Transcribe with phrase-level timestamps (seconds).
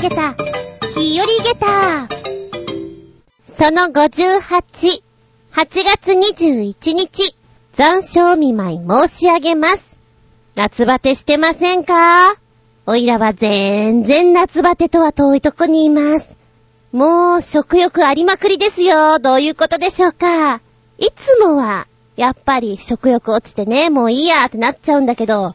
[0.00, 0.34] げた、
[0.98, 2.08] 日和げた。
[3.42, 5.02] その58、8
[5.52, 7.36] 月21日、
[7.74, 9.98] 残暑見舞い申し上げます。
[10.56, 12.34] 夏バテしてませんか？
[12.86, 16.34] おいらは全然夏バテとは遠いとこにいます。
[16.92, 19.18] もう食欲ありまくりですよ。
[19.18, 20.62] どういうことでしょうか？
[20.96, 21.86] いつもは、
[22.16, 25.54] やっぱり食欲落ちてね、もういいやってなっちゃうんだけど、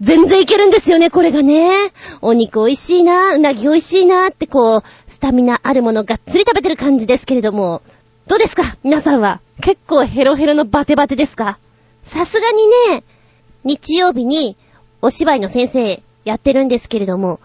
[0.00, 1.92] 全然いけるんですよね、これがね。
[2.22, 7.82] お肉美味しいな、うなぎ美味しいなってこう、スタミナあるものがっつり食べてる感じですけれども、
[8.26, 9.40] どうですか皆さんは？
[9.60, 11.58] 結構ヘロヘロのバテバテですか？
[12.02, 13.04] さすがにね、
[13.64, 14.56] 日曜日に
[15.02, 17.40] お芝居の先生やってるんですけれども、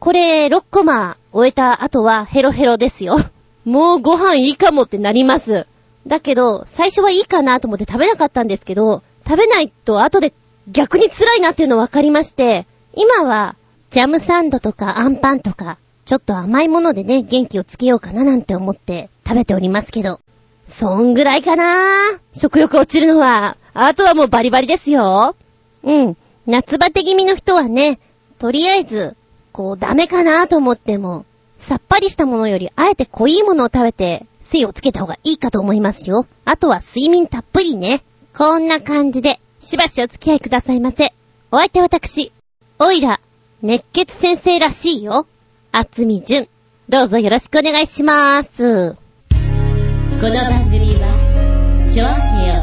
[0.00, 3.18] これ6コマ終えた後はヘロヘロですよ。
[3.64, 5.66] もうご飯いいかもってなります。
[6.06, 10.32] だけど、最初はいいかなと思って食べなかったんですけど、食べないと後で
[10.72, 13.56] 逆に辛いなっていうの分かりまして、今は、
[13.90, 20.20] ジャムサンドとかアンパンとか、ちょっと甘いものでね、元気をつけようかななんて思って食べておりますけど。
[20.66, 23.56] そんぐらいかな食欲落ちるのは。
[23.74, 25.34] あとはもうバリバリですよ。
[25.82, 26.16] うん。
[26.46, 27.98] 夏バテ気味の人はね、
[28.38, 29.16] とりあえず、
[29.52, 31.24] こうダメかなと思っても、
[31.58, 36.26] さっぱりしたものよりあえて濃いものを食べて、精をつけた方がいいかと思いますよ。
[36.44, 38.02] あとは睡眠たっぷりね。
[38.36, 41.12] こんな感じで、しばしお付き合いくださいませ。
[41.50, 42.32] お相手は私、
[42.78, 43.20] おいら、
[43.60, 45.26] 熱血先生らしいよ。
[45.70, 46.48] あつみじゅん。
[46.88, 48.94] どうぞよろしくお願いしまーす。
[48.94, 52.62] この番組は、ちょあへよ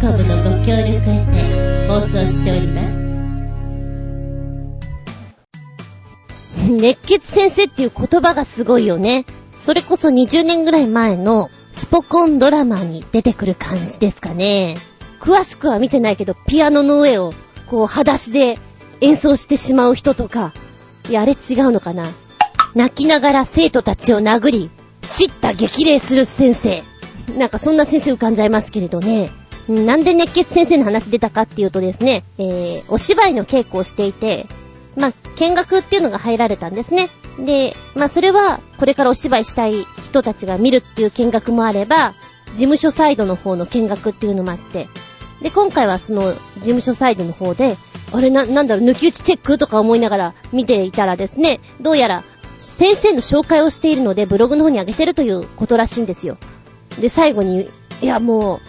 [0.00, 2.98] .com のご協力へて放送しております。
[6.68, 9.24] 熱血先生っていう言葉がすごいよね。
[9.52, 14.78] それこそ20年ぐらい前のスポコンドラマに出てくる感じですかね。
[15.20, 17.32] 詳しくは見てないけど、ピアノの上を、
[17.66, 18.58] こう、裸足で
[19.00, 20.52] 演奏してしまう人とか、
[21.08, 22.06] いや、あれ違うのかな。
[22.74, 24.70] 泣きながら生徒たちを殴り、
[25.02, 26.82] 叱咤激励する先生。
[27.36, 29.30] なんかそんな先生浮かんじゃいますけれどね。
[29.68, 34.46] なんで熱血先生の話出たかっていうとですね、えー、お芝居の稽古をしていて、
[34.96, 37.08] まあ、見学っていうのが入られたんですね。
[37.38, 42.14] で、まあ、それは、これからお芝居したい人たちが見るっていう見学もあれば、
[42.50, 44.88] 事務所サイドの方の見学っていうのもあって、
[45.42, 47.76] で、今回はその、事務所サイドの方で、
[48.12, 52.24] あれな、なんだろう、抜き打ちチェックとか思いながら見ていたらですね、どうやら、
[52.58, 56.38] 先生の紹介をしているので、ブログの方に上げてるということらしいんですよ。
[57.00, 57.70] で、最後に、
[58.02, 58.60] いや、もう、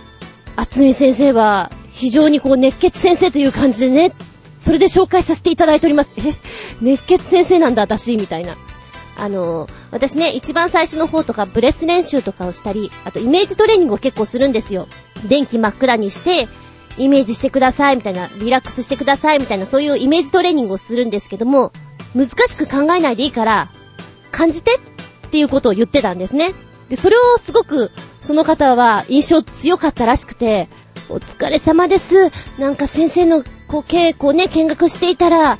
[0.56, 4.13] 厚み先生は、非常にこう、熱血先生という感じでね、
[4.59, 6.12] それで紹介させていただいております。
[6.18, 6.35] え、
[6.81, 8.58] 熱血先生なんだ、私、みたいな。
[9.18, 14.88] あの、私ね、一番最初の方とかブレス練習とかをしたり、あとイメージトレーニングを結構するんですよ。
[15.27, 16.47] 電気真っ暗にして、
[16.97, 21.72] イメージしてくださいみたいな、リラックスしてくださいみたいな、そういうイメージトレーニングをするんですけども、
[22.16, 23.69] 難しく考えないでいいから、
[24.31, 26.53] 感じてっていうことを言ってたんですね。
[26.89, 30.69] で、それをすごく、その方は印象強かったらしくて、
[31.09, 32.31] お疲れ様です。
[32.57, 35.57] なんか先生のこう稽古ね、見学していたら、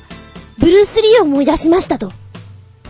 [0.58, 2.12] ブルース・リーを思い出しましたと。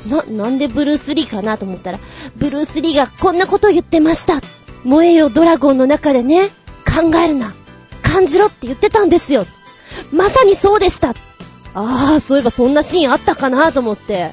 [0.09, 1.99] な、なんでブルース・リーかなと思ったら、
[2.37, 4.41] ブルース・リーがこんなこと言ってました。
[4.85, 6.49] 燃えよドラゴンの中でね、
[6.87, 7.53] 考えるな。
[8.03, 9.47] 感じろって言ってたんですよ。
[10.11, 11.11] まさにそうでした。
[11.75, 14.33] ああ、そういえばそんなシーンあったかなと思って、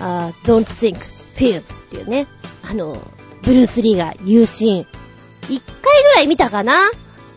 [0.00, 0.96] あ don't think,
[1.36, 2.26] feel っていうね、
[2.68, 3.00] あの、
[3.42, 4.86] ブルース・リーが言うシーン、
[5.48, 6.72] 一回ぐらい見たかな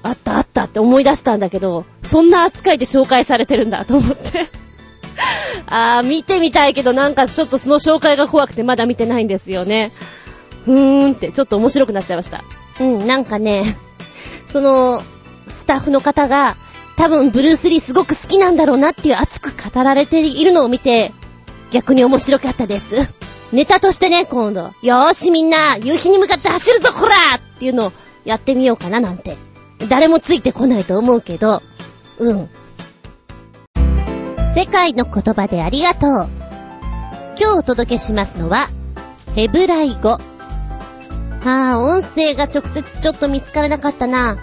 [0.01, 4.49] あったあったって思い出したんだけど、そんな扱いで紹介されてるんだと思って
[5.67, 9.91] あー、見てみたいけどなんかちょっとその紹介が怖くてまだ見てないんですよね。
[10.65, 12.43] ふーんってちょっと面白くなっちゃいました。
[12.79, 13.77] うん、なんかね、
[14.45, 15.01] その、
[15.45, 16.55] スタッフの方が、
[16.97, 21.13] 多分ブルース・リーすごく好きなんだろうなっていう熱く語られているのを見て、
[21.71, 23.13] 逆に面白かったです。
[23.51, 27.91] ネタとしてね、今度、よーしみんな、夕日に向かって走るぞこらっていうのを
[28.25, 29.37] やってみようかななんて。
[29.87, 31.63] 誰もついてこないと思うけど、
[32.17, 32.49] うん。
[34.55, 36.27] 世界の言葉でありがとう。
[37.39, 38.67] 今日お届けしますのは、
[39.35, 40.17] ヘブライ語。
[41.45, 44.39] ああ、音声が直接ちょっと見つからなかったな。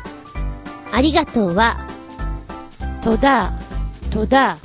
[0.93, 1.87] ありがとうは、
[3.03, 3.53] とだ、
[4.13, 4.59] とだ、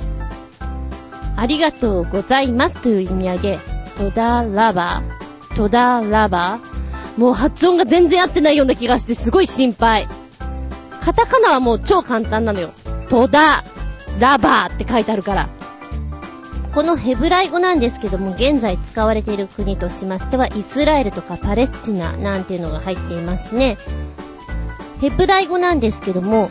[1.36, 3.60] ありがとうございますという意味上げ、
[3.98, 5.02] とだらば、
[5.56, 6.60] とだらば、
[7.16, 10.08] もう発音が全然合ってないような気がしてすごい心配。
[11.00, 12.70] カタカナはもう超簡単なのよ。
[13.08, 13.64] とだ、
[14.18, 15.48] ラバーって書いてあるから。
[16.74, 23.76] このヘブライ語なんですけども、現在使われている国としましては、イスラエルとかパレスチナなんていうのが入っていますね。
[25.00, 26.48] ヘブライ語なんですけども、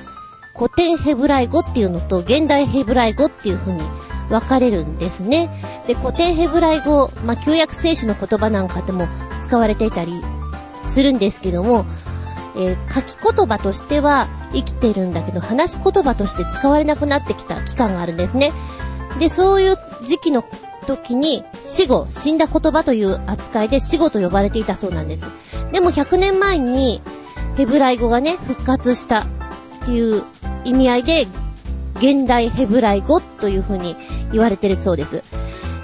[0.55, 3.81] 古典ヘブライ語っていうのと現代ヘブライ語っていう風に
[4.29, 5.49] 分かれるんですね。
[5.87, 9.07] で、古典ヘブライ語、まあ、旧約聖書の言葉なんかでも
[9.43, 10.21] 使われていたり
[10.85, 11.85] するんですけども、
[12.56, 18.51] えー、書き言葉としては生きてるんだけど、話し言葉として使われなくなってきた期間があるんですね。
[19.19, 20.44] で、そういう時期の
[20.88, 25.30] 時に死後、死んだ言葉という扱いで死後と呼ばれていたそうなんです。
[25.71, 27.01] でも100年前に
[27.56, 29.25] ヘブライ語がね、復活したっ
[29.86, 30.24] ていう
[30.63, 31.27] 意味合いで、
[31.95, 33.95] 現代ヘブライ語という風に
[34.31, 35.24] 言われてるそうです。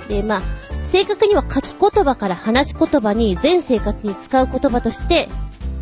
[0.09, 0.41] で、まあ、
[0.83, 5.27] 正確には書き言葉から話し言葉に全生活に使う言葉として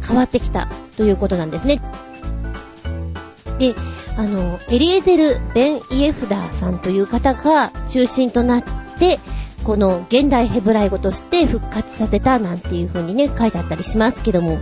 [0.06, 1.82] 変わってきたということなんですね。
[3.60, 3.76] で、
[4.18, 8.64] あの、エリエゼル・ベン・イエフダーさんという方が中心となっ
[9.00, 9.20] て、
[9.64, 14.60] この現代ヘブライ語として復活させたなんていう風にね、書いてあったりしますけども。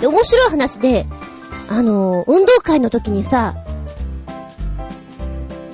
[0.00, 1.06] で、面白い話で、
[1.68, 3.54] あの、運動会の時にさ、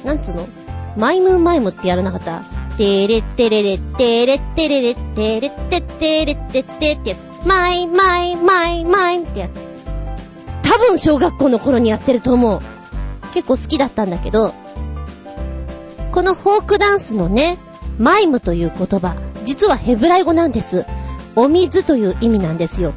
[0.05, 0.49] なんつうの？
[0.97, 2.43] マイムマイムってやらなかった？
[2.76, 7.30] てれってれれってれってれれってれってってれってってってやつ。
[7.47, 9.67] マイマイマイマイってやつ。
[10.63, 12.61] 多分小学校の頃にやってると思う。
[13.33, 14.55] 結構好きだったんだけど、
[16.13, 17.59] このフォークダンスのね、
[17.99, 20.85] マイムという言葉、実はヘブライ語なんです。
[21.37, 22.93] お水という意味なんですよ。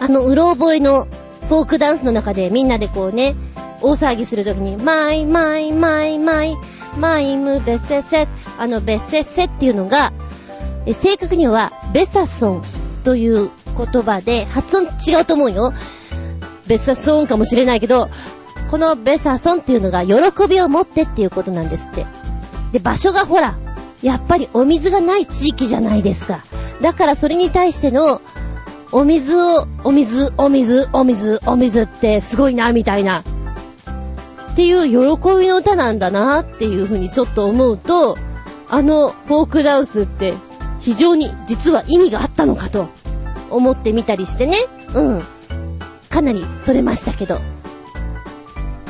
[0.00, 1.06] あの、うろ覚えの
[1.48, 3.34] フォークダンスの中でみんなでこうね、
[3.82, 6.56] 大騒ぎするときに、マイマイマイマイ、
[6.98, 8.28] マイムベセセ、
[8.58, 10.12] あのベセセっていうのが、
[10.92, 12.62] 正確にはベサソン
[13.04, 15.72] という言葉で、発音違うと思うよ。
[16.66, 18.08] ベサソンかもしれないけど、
[18.70, 22.06] このベサソンっていうのが喜びを持ってっていうことなんですって。
[22.72, 23.56] で、場所がほら、
[24.02, 26.42] やっぱりお水がない地域じゃないですか。
[26.80, 28.20] だからそれに対しての、
[28.90, 33.22] お水を、お水、お水、お水、お水ってすごいな、みたいな。
[34.52, 38.16] っていう喜びの歌なんだなっていうふうにちょっと思うと、
[38.68, 40.34] あのフォークダンスって
[40.84, 42.88] 非常に実は意味があったのかと
[43.50, 44.58] 思ってみたりしてね。
[44.94, 45.22] うん。
[46.10, 47.40] かなりそれましたけど。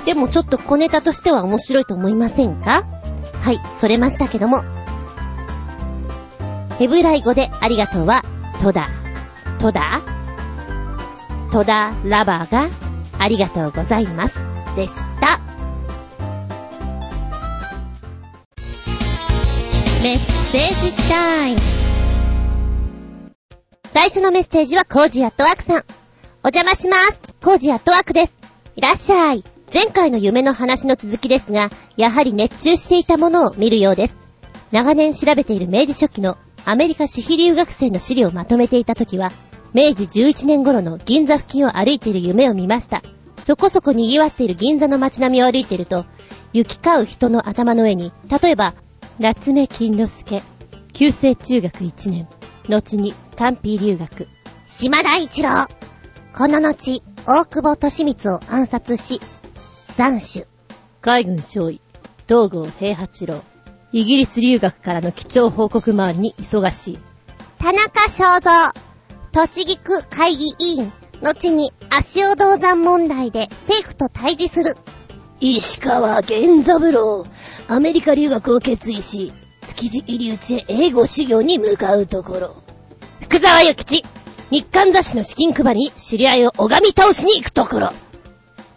[0.05, 2.85] でもちょっと小ネタとしては面白いと思いませんか？
[3.41, 4.65] はい、それましたけども。
[6.79, 8.23] ヘブライ語でありがとうは、
[8.61, 8.91] トダ。
[9.61, 10.03] トダ
[11.53, 12.69] トダラバーが
[13.19, 14.37] ありがとうございます。
[14.75, 15.39] でした。
[20.03, 21.74] メッセージタイム。
[24.05, 25.85] 最初のメッセージはコージアットワークさん。
[26.43, 27.19] お邪魔します。
[27.43, 28.37] コージアットワークです。
[28.77, 29.43] いらっしゃい。
[29.73, 34.17] 前回の夢の話の続きですが、やはり熱中していたものを見るようです。
[34.73, 36.37] 長年調べている明治初期の
[36.67, 39.33] アメリカ私費留学生の資料をまとめていた時は、
[39.73, 43.01] 明治11年頃の銀座付近を歩いている夢を見ました。
[43.43, 46.05] そこそこ賑わっている銀座の街並みを歩いていると、
[46.53, 48.75] 行き交う人の頭の上に、例えば、
[49.19, 50.43] 夏目金之助、
[50.93, 52.29] 旧制中学1年、
[52.69, 54.29] 後に関ー留学、
[54.67, 55.67] 島田一郎、
[56.37, 59.21] この後、大久保利光を暗殺し、
[59.97, 60.47] 斬首、
[61.01, 61.81] 海軍少尉、
[62.29, 63.43] 東郷平八郎、
[63.93, 66.99] イギリス留学からの貴重報告回りに忙しい。
[67.59, 68.73] 田中正造、
[69.33, 70.93] 栃木区会議委員、
[71.23, 74.77] 後に足尾銅山問題で政府と対峙する。
[75.41, 77.27] 石川源三郎、
[77.69, 82.74] アメリカ留学を決意し、築地入り口へ英語修行に向かうところ。
[83.25, 84.05] 福沢諭吉、
[84.51, 87.91] 日刊雑誌の資金配り知り合いを拝み倒しに行くところ。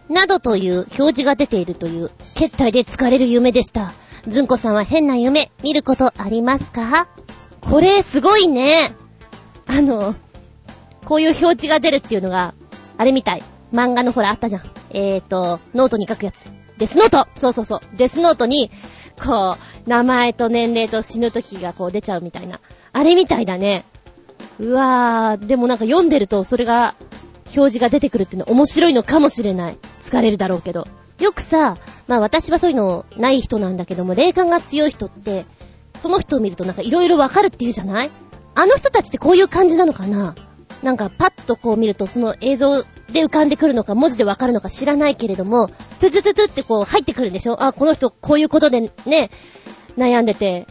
[0.10, 3.92] などという表示が出ているという、決体で疲れる夢でした。
[4.26, 7.10] ずんこさんは変な夢、見ることありますか？
[7.60, 8.96] これ、すごいね。
[9.68, 10.16] あの、
[11.04, 12.54] こういう表示が出るっていうのが、
[12.98, 13.44] あれみたい。
[13.74, 14.62] 漫画のほらあったじゃん。
[14.92, 16.50] えーと、ノートに書くやつ。
[16.78, 17.80] デスノートそうそうそう。
[17.98, 18.72] デスノートに、
[19.22, 22.62] こう、名前と年齢と死ぬ時がこう出ちゃうみたいな。
[22.94, 23.84] あれみたいだね。
[24.60, 26.96] うわー、でもなんか読んでるとそれが、
[27.46, 29.78] 表示が出てくるっていうのは面白いのかもしれない。
[30.02, 30.88] 疲れるだろうけど。
[31.20, 31.78] よくさ、
[32.08, 35.46] まあ私はそういうのない人なんだけども、霊感が強い人って、
[35.96, 38.12] その人を見るとなんか色々わかるっていうじゃない？
[38.54, 40.36] あの人たちってこういう感じなのかな？
[40.84, 47.64] なんかパッとこう見るとその映像で浮かんでくるのか文字でわかるのか知らないけれども、トゥトゥトゥトゥってこう入ってくるんでしょ？
[47.64, 49.32] あ、この人こういうことでね、
[49.98, 50.68] 悩んでて、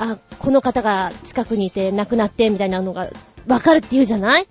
[0.00, 3.10] あ、この方が近くにいて亡くなってみたいなのが
[3.46, 4.46] わかるって言うじゃない？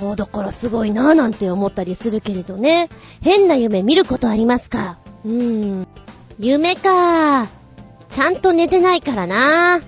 [0.00, 2.88] おだからすごいなぁなんて思ったりするけれどね。
[3.20, 4.98] 変な夢見ることありますか？
[5.24, 5.32] うー
[5.82, 5.88] ん。
[6.38, 7.48] 夢かぁ。
[8.08, 9.82] ちゃんと寝てないからなぁ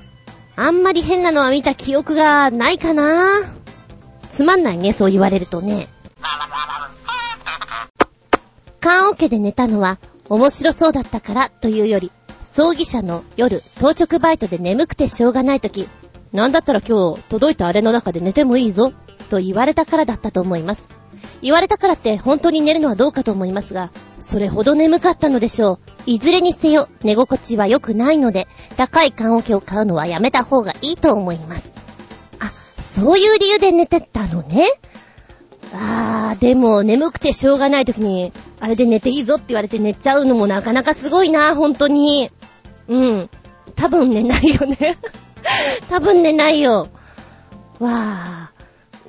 [0.57, 5.89] あんまり変なのは見た記憶がないかなぁつまんないね、そう言われるとね。
[8.81, 12.13] 棺桶で寝たのは面白そうだったからというより、
[12.53, 15.89] 葬儀社の夜、当直バイトで眠くてしょうがない時、
[16.33, 18.93] なんだったら今日届いたあれの中で寝てもいいぞ、
[19.31, 20.89] と言われたからだったと思います。
[21.43, 25.79] 言われたからって本当に寝るのはどうかと思いますが、それほど眠かったのでしょう。
[26.07, 31.73] いずれにせよ、寝心地は良くないので、高い缶桶を買うのはやめた方がいいと思います。
[32.41, 32.51] あ、
[32.83, 34.67] そういう理由で寝てたのね。
[35.73, 42.31] あー、でも眠くてしょうがない時に、あれで寝ていいぞって言われて寝ちゃうのもなかなかすごいな、本当に。
[42.89, 43.31] うん。
[43.77, 44.99] 多分寝ないよね
[45.89, 46.89] 多分寝ないよ。
[47.79, 48.51] わ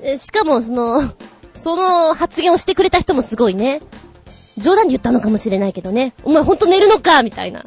[0.03, 0.17] ー。
[0.17, 1.11] しかも、その、
[1.53, 3.81] その発言をしてくれた人もすごいね。
[4.57, 6.13] 冗談で言ったのかもしれないけどね。
[6.23, 7.63] お前ほんと寝るのかみたいな。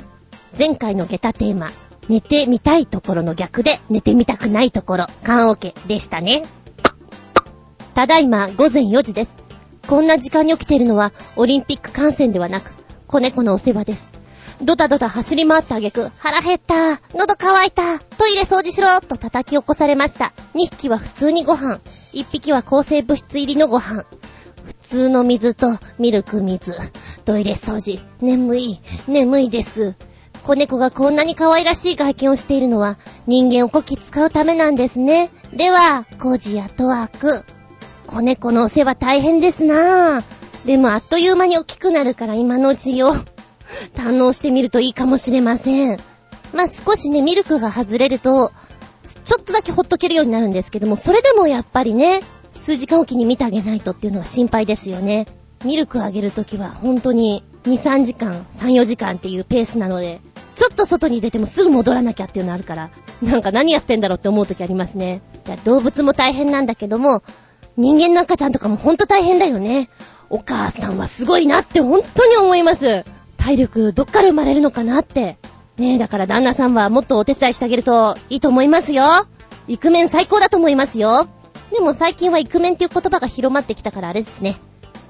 [0.58, 1.70] 前回のゲタテーマ、
[2.08, 6.44] 寝てみたいところの逆で、寝てみたくないところ、缶オケでしたね。
[7.94, 9.34] ただいま午前4時です。
[9.86, 12.74] こんな時間に起きているのは、オリンピック観戦ではなく、
[13.06, 14.08] 子猫のお世話です。
[14.62, 20.32] ドタドタ走り回った挙句、腹減った、喉乾いた、トイレ掃除しろと叩き起こされました。
[20.54, 21.80] 2匹は普通にご飯、
[22.12, 24.04] 1匹は抗生物質入りのご飯。
[24.64, 26.74] 普通の水とミルク水、
[27.24, 29.94] トイレ掃除、眠い、眠いです。
[30.42, 35.30] 子猫がこんなに可愛らしい外見をしているのは、人間をこき使うためなんですね。
[35.52, 37.44] では、コジやトワーク。
[38.06, 40.24] 子猫のお世話大変ですなぁ。
[40.66, 43.14] でもあっという間に大きくなるから今のうちよ。
[43.94, 45.98] 堪能してみるといいかもしれません。
[46.52, 48.52] まあ、少しね、ミルクが外れると、
[49.24, 52.20] ちょっとだけほっとけるようになるんですけども、それでもやっぱりね、
[52.52, 55.26] 数時間おきに見てあげないとっていうのは心配ですよね。
[55.64, 60.20] ミルクあげるときは本当に2、3時間、3、4時間っていうペースなので、
[60.54, 62.90] ちょっと外に出てもすぐ戻らなきゃっていうのあるから、
[63.22, 65.20] なんか何やってんだろうって思うときありますね。
[65.64, 67.22] 動物も大変なんだけども、
[67.76, 69.88] 人間の赤ちゃんとかもほんと大変だよね。
[70.30, 73.04] お母さんはすごいなって本当に思います。
[73.36, 75.38] 体力どっから生まれるのかなって。
[75.76, 79.26] ねえ、だから旦那さんはもっとお手伝いしてあげるといいと思いますよ。
[79.66, 81.26] イクメン最高だと思いますよ。
[81.72, 84.56] でも最近はイクメンっていう言葉が広まってきたからあれですね。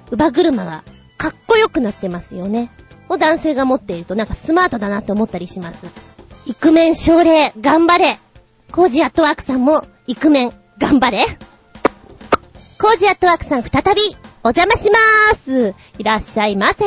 [0.07, 0.85] 乳母車が
[1.19, 2.71] かっこよくなってますよね。
[3.09, 5.87] を男性が持っているとなんかスマートだなって思ったりします。
[6.47, 8.19] イクメン奨励、頑張れ
[8.73, 11.27] コージアットワークさんもイクメン、頑張れ
[12.81, 14.01] コージアットワークさん再び
[14.43, 15.75] お邪魔しまーす。
[15.99, 16.85] いらっしゃいませ。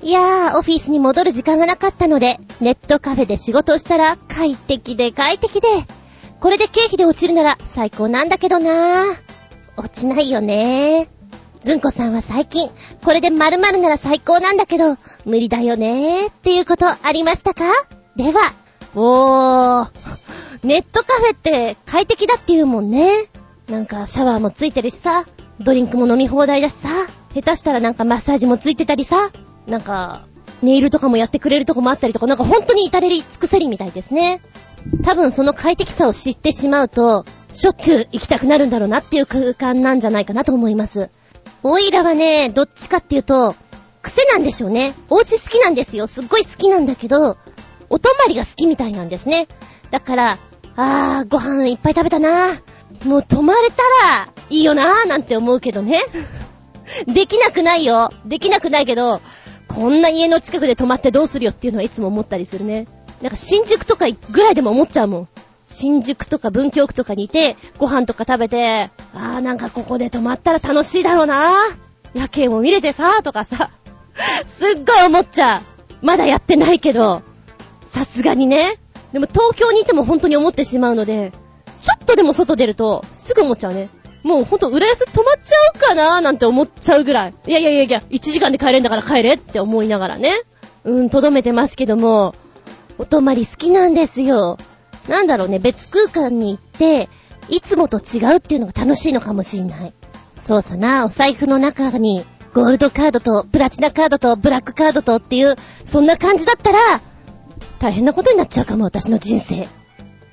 [0.00, 5.68] いやー、オフィスに戻る時間がなかったので、ネットカフェで仕事をしたら快適で快適で、
[6.40, 9.16] これで経費で落ちるなら最高なんだけどなー。
[9.76, 11.60] 落ちないよねー。
[11.60, 12.70] ずんこさんは最近、
[13.04, 17.64] これで〇〇なら最高なんだけど、無理だよねーっていうことありましたか？
[18.16, 18.40] では、
[18.94, 19.90] おー、
[20.64, 23.26] ネットカフェって快適だって言うもんね。
[23.68, 25.24] なんかシャワーもついてるしさ、
[25.60, 26.88] ドリンクも飲み放題だしさ、
[27.34, 29.30] 下手したらなんかマッサージもついてたりさ、
[29.66, 30.26] なんか、
[30.62, 34.40] ネイルとかもやってくれるとこもあったりとか、なんか本当に至れり尽くせりみたいですね。
[35.04, 41.10] 多分その快適さを知ってしまうと、しょっちゅう行きたくなるんだろうなっていう空間なんじゃないかなと思います。
[41.62, 43.54] オイラはね、どっちかっていうと、
[44.02, 44.94] 癖なんでしょうね。
[45.10, 46.06] お家好きなんですよ。
[46.06, 47.36] すっごい好きなんだけど、
[47.90, 49.48] お泊まりが好きみたいなんですね。
[49.90, 50.38] だから、
[50.76, 52.52] あー、ご飯いっぱい食べたな
[53.04, 53.76] もう泊まれた
[54.06, 56.02] らいいよなーなんて思うけどね。
[57.06, 58.10] できなくないよ。
[58.24, 59.20] できなくないけど、
[59.68, 62.86] こんな家の近くで泊まってどうするよっていうのはいつも思ったりするね。
[63.22, 65.28] なんか新宿とかぐらいでも思っちゃうもん。
[65.66, 71.52] 新宿とか文京区とかにいて、ご飯とか食べて、あーなんかここで泊まったら楽しいだろうな
[72.14, 73.70] 夜景も見れてさ、とかさ、
[74.46, 76.06] すっごい思っちゃう。
[76.06, 77.22] まだやってないけど、
[77.84, 78.78] さすがにね。
[79.12, 81.32] でも東京にいても本当に思ってしまうので、
[81.80, 83.88] ちょっとでも外出ると、すぐ思っちゃうね。
[84.22, 87.34] もうほんと、浦安止まっちゃうかなーなんて思っちゃうぐらい。
[87.46, 90.42] いやいやいやいや、1時間で帰れんだから帰れって思いながらね。
[90.84, 92.34] うん、とどめてますけども、
[92.98, 94.58] お泊まり好きなんですよ。
[95.08, 97.08] なんだろうね、別空間に行って、
[97.48, 99.92] いつもと違うっていうのが楽しいのかもしんない。
[100.34, 106.78] そうさな、お財布の中に、ゴールドカードと、プラチナカードと、ブラックカードとっていう、そんな感じだったら、
[107.78, 109.68] 大変なことになっちゃうかも、私の人生。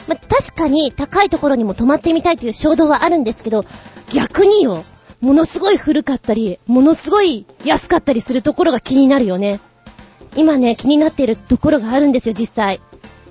[0.08, 3.66] ま確かに高いところにも泊まってみたいという衝動はあるんですけど、
[4.14, 4.84] 逆によ、
[5.22, 9.60] ものすごい古かったり、ものすごい安かったりするところが気になるよね。
[10.36, 12.82] 今ね、気になっているところがあるんですよ、実際。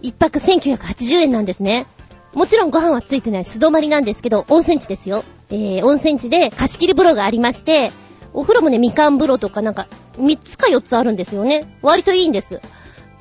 [0.03, 1.87] 一泊1980円なんですね。
[2.33, 5.25] もちろんご飯はついてない素泊まりなんですけど、温泉地ですよ。
[5.51, 7.93] えー、温泉地で貸し切り風呂がありまして、
[8.33, 9.87] お風呂もね、みかん風呂とかなんか、
[10.19, 11.79] 3つか4つあるんですよね。
[11.83, 12.61] 割といいんです。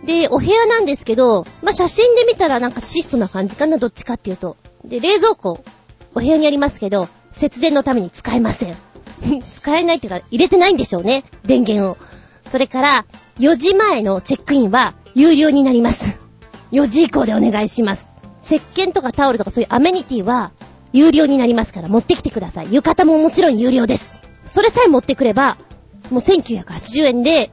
[0.05, 4.57] で、お部屋なんですけど、まあ、写真で見たらなんか質素な感じかな、どっちかっていうと。
[4.83, 5.63] で、冷蔵庫、
[6.13, 8.75] お部屋にありますけど、節電のために使えません。
[9.55, 11.97] 使えないっていうか、入れてないんでしょうね、電源を。
[12.45, 13.05] それから、
[13.39, 16.17] 4時前のチェックインは、有料になります。
[16.71, 18.09] 4時以降でお願いします。
[18.43, 20.51] 石鹸とかタオルとかそういうアメニティは、
[20.91, 22.73] 有料になりますから持ってきてください。
[22.73, 24.15] 浴衣ももちろん有料です。
[24.45, 25.57] それさえ持ってくれば、
[26.11, 27.49] もう1980円で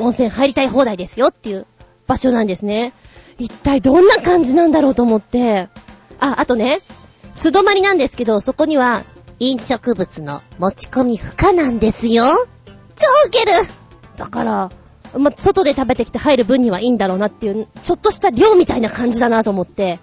[0.00, 1.66] 温泉入りたい放題ですよっていう
[2.06, 2.92] 場所なんですね。
[3.38, 5.68] 一体どんな感じなんだろうと思って。
[6.20, 6.80] あ、あとね、
[7.34, 9.02] 素泊まりなんですけど、そこには
[9.38, 12.24] 飲食物の持ち込み不可なんですよ。
[12.96, 13.52] 超ウケる
[14.16, 14.70] だから、
[15.18, 19.98] ま、外で食べてきて入る分にはいいんだろうなっていう、ちょっとした量みたいな感じだなと思って、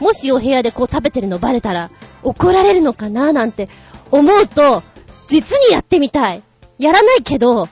[0.00, 1.90] もしお部屋でこう食べてるのバレたら
[2.22, 3.68] 怒られるのかななんて
[4.10, 4.82] 思うと、
[5.28, 6.42] 実にやってみたい。
[6.78, 7.68] やらないけど、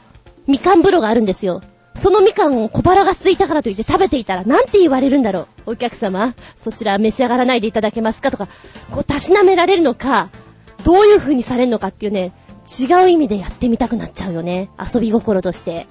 [0.46, 1.60] みかん風呂があるんですよ。
[1.94, 5.73] そのみかんを小腹が空いたからといって食べていたらなんて言われるんだろう。
[5.73, 8.49] お客様、そちら召し上がらないでいただけますかとか、
[8.90, 10.28] こう、たしなめられるのか、
[10.85, 12.32] どういう風にされるのかっていうね、
[12.80, 14.70] 違う意味でやってみたくなっちゃうよね。
[14.78, 15.87] 遊び心として。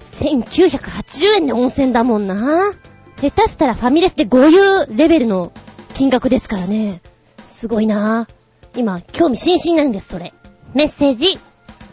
[0.00, 2.72] 1980円で温泉だもんな。
[3.20, 5.52] 下手したらファミレスで5遊レベルの
[5.94, 7.00] 金額ですからね。
[7.38, 8.26] すごいな
[8.74, 10.34] 今、興味津々なんです、それ。
[10.74, 11.38] メッセージ、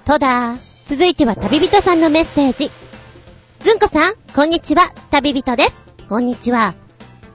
[0.05, 0.57] とだ。
[0.86, 2.69] 続いては旅人さんのメッセージ。
[3.63, 5.74] ずんこさん、こんにちは、旅人です。
[6.10, 6.75] こんにちは。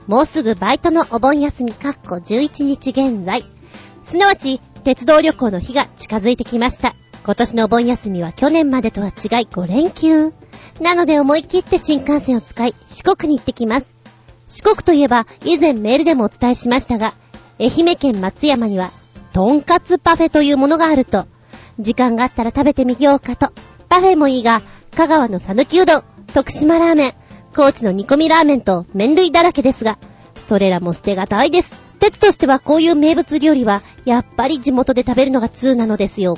[0.05, 3.49] もうすぐバイトのお盆休みかっこ11日現在。
[4.03, 6.93] すなわち、鉄道旅行の日が近づいてきました。
[7.25, 9.13] 今年のお盆休みは去年までとは違い
[9.47, 10.31] 5連休。
[10.79, 13.95] なので思い切って新幹線を使い、四国に行ってきます。
[14.47, 17.15] 四国といえば、以前メールでもお伝えしましたが、
[17.59, 18.91] 愛媛県松山には、
[19.33, 21.25] とんかつパフェというものがあると、
[21.79, 23.51] 時間があったら食べてみようかと。
[23.89, 24.61] パフェもいいが、
[24.95, 27.13] 香川のさぬきうどん、徳島ラーメン、
[27.55, 29.97] 高知の煮込みラーメンと麺類だらけですが、
[30.47, 31.81] それらも捨てがたいです。
[31.99, 36.37] 鉄としてはこういう名物料理は、やっぱり地元で食べるのが通なのですよ。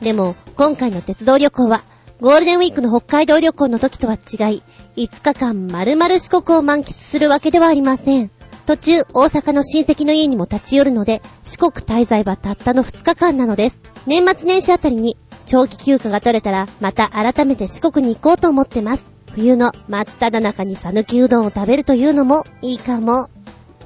[0.00, 1.82] でも、今回の鉄道旅行は、
[2.20, 4.16] ゴールデンウィークの北海道旅行の時とは違
[4.54, 4.62] い、
[4.96, 8.30] 5日間丸々四国を満喫するわけではありません。
[8.66, 13.78] 途中、大阪の親戚の家にも立ち寄るので、四国滞在はたったの2日間なのです。
[14.06, 19.17] 年末年始あたりに、長期休暇が取れたら、また改めて四国に行こうと思ってます。
[19.38, 23.30] 冬の真っ只中に讃岐うどんを食べるというのもいいかも。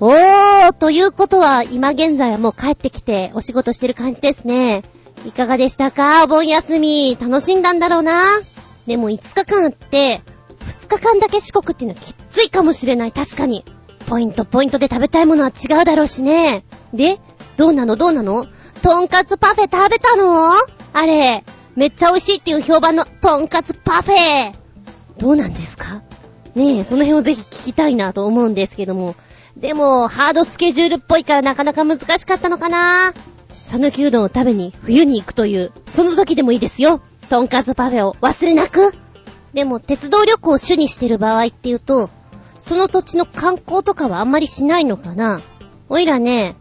[0.01, 4.83] おーということは、今現在はもう帰ってきてお仕事してる感じですね。
[5.27, 6.25] いかがでしたか？
[6.25, 7.19] お盆休み。
[7.21, 8.25] 楽しんだんだろうな？
[8.87, 10.23] でも5日間あって、
[10.61, 13.13] 2日間だけ四国っていうのはきついかもしれない。
[13.13, 13.67] 確かに。
[14.09, 16.65] ポイントポイントで食べたいものは違うだろうしね。
[16.95, 17.21] で、
[17.59, 17.97] どうなの？
[17.97, 18.47] どうなの？
[18.83, 20.55] とんかつパフェ食べたの？
[20.95, 21.45] あれ、
[21.77, 24.62] めっちゃ美味しいっていう評判のとんかつパフェ。
[25.19, 26.03] どうなんですか？
[26.55, 29.15] ねえ、その辺をぜひ聞きたいなと思うんですけども。
[29.57, 33.13] でも、ハードスケジュールっぽいからなかなか難しかったのかな？
[33.55, 37.01] さぬきうどんを食べに冬に行くという、その時でもいいですよ。
[37.31, 38.93] とんかつパフェを忘れなく。
[39.55, 42.11] でも、鉄道旅行を主にしてる場合っていうと、
[42.61, 45.41] その土地の観光とかはあんまりしないのかな？
[45.89, 46.57] おいらね、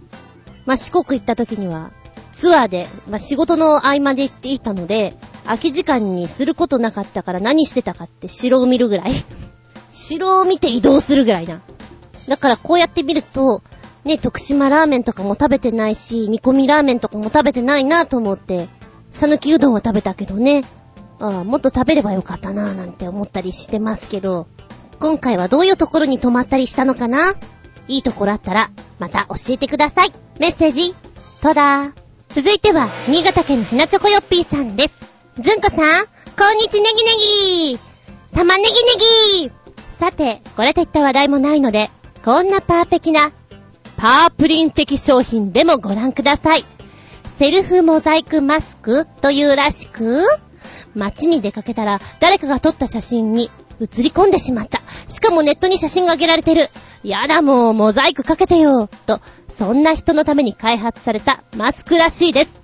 [0.65, 1.91] まあ、四国行った時には、
[2.31, 5.15] ツアーで、まあ、仕事の合間で行っていたので、
[5.45, 9.11] 空き時間にすることなかったから何してたかって城を見るぐらい。
[9.91, 11.61] 城を見て移動するぐらいな。
[12.27, 13.61] だからこうやって見ると、
[14.05, 18.67] ね、徳島ラーメンとかも食べてないし、煮込みラーメンとかも食べてないなと思って、
[19.09, 20.63] さぬきうどんは食べたけどね。
[21.19, 24.47] ああ、もっと食べればよかったなぁなんて思ったりしてますけど、
[24.99, 27.33] 今回はどういうところに泊まったりしたのかな？
[27.87, 30.11] いいところあったら、また教えてください。
[30.39, 30.95] メッセージ、
[31.41, 32.00] とだー
[32.33, 34.95] 続いては、新潟県のひなチョコヨッピーさんです。
[35.37, 37.11] ずんこさん、こんにちネギネ
[37.73, 37.79] ギ
[38.33, 39.51] 玉ねぎネギ
[39.99, 41.89] さて、これといった話題もないので、
[42.23, 43.33] こんなパーペキな、
[43.97, 46.63] パープリン的商品でもご覧ください。
[47.25, 50.23] セルフモザイクマスクというらしく、
[50.95, 54.81] 街に出かけたら誰かが撮った写真に映り込んでしまった。
[55.07, 56.69] しかもネットに写真が上げられてる。
[57.03, 58.87] やだもう、モザイクかけてよ。
[59.05, 59.19] と、
[59.51, 62.61] そんな人のために開発されたマスクらしいです。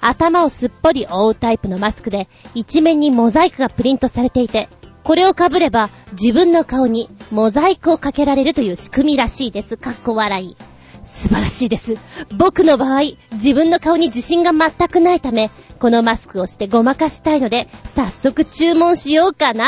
[0.00, 4.68] 頭をすっぽり覆うタイプのマスクで、一面にモザイクがプリントされていて、
[5.02, 9.76] これを被れば自分の顔にモザイクをかけられるという仕組みらしいです。
[9.76, 10.56] かっこ笑い。
[11.02, 11.96] 素晴らしいです。
[12.34, 19.66] 僕の場合、自分の顔に自信が全くないため、このマスクをしてごまかしたいので、早速注文しようかな。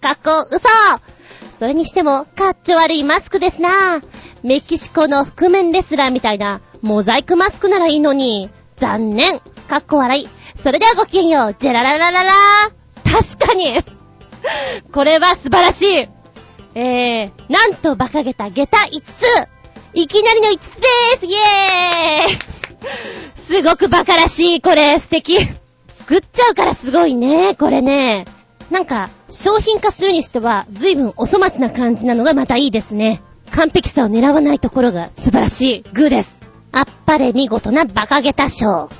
[0.00, 0.68] かっこ嘘
[1.58, 4.02] それにしても、かっちょ悪いマスクですな。
[4.42, 8.50] メキシコの覆面レスラーみたいな、モザイクマスクならいいのに。
[8.76, 9.40] 残念。
[9.68, 10.28] かっこ笑い。
[10.54, 11.56] それではごきげんよう。
[11.58, 12.32] ジェラララララ
[13.04, 13.74] 確かに
[14.92, 16.08] これは素晴らしい。
[16.74, 19.24] えー、なんと馬鹿げた下駄5つ
[19.94, 22.56] いきなりの5つでーすイエーイ
[23.34, 25.38] すごく馬鹿らしい、これ、素敵。
[25.88, 28.26] 作っちゃうからすごいね、これね。
[28.70, 33.22] なんか、商品化するにしては、随分お粗末な感じなのがまたいいですね。
[33.52, 35.82] 完璧さを狙わないところが素晴らしい。
[35.92, 36.36] グーです。
[36.72, 38.90] あっぱれ見事なバカゲタ賞。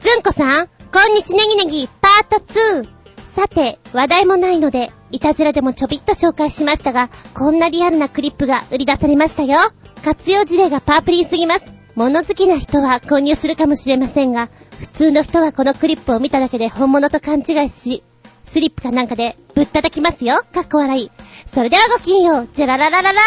[0.00, 2.36] ずんこさん、こんにちネギネギ、パート
[2.82, 2.88] 2。
[3.34, 9.58] さて、話題もないので、いたずらでもちょびっと紹介しましたが、こんなリアルなクリップが売り出されましたよ。
[10.04, 11.62] 活用事例がパープリンすぎます。
[11.94, 14.48] 物好きな人は購入するかもしれませんが、
[14.78, 18.02] 普通の人はこのクリップを見ただけで本物と勘違いし、
[18.46, 20.42] スリップかなんかでぶったたきますよ。
[20.54, 21.10] かっこ笑い。
[21.46, 22.48] それではごきげんよう。
[22.54, 23.20] じゃららららら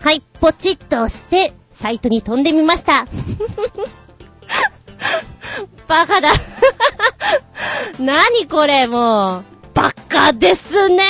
[0.00, 3.06] はい、ポチッと押して、サイトに飛んでみました。
[5.86, 6.30] バカだ。
[8.00, 9.44] 何これ、もう。
[9.74, 11.04] バカですね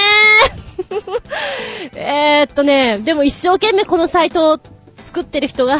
[1.94, 4.58] えっとね、でも一生懸命このサイトを
[4.96, 5.76] 作ってる人が、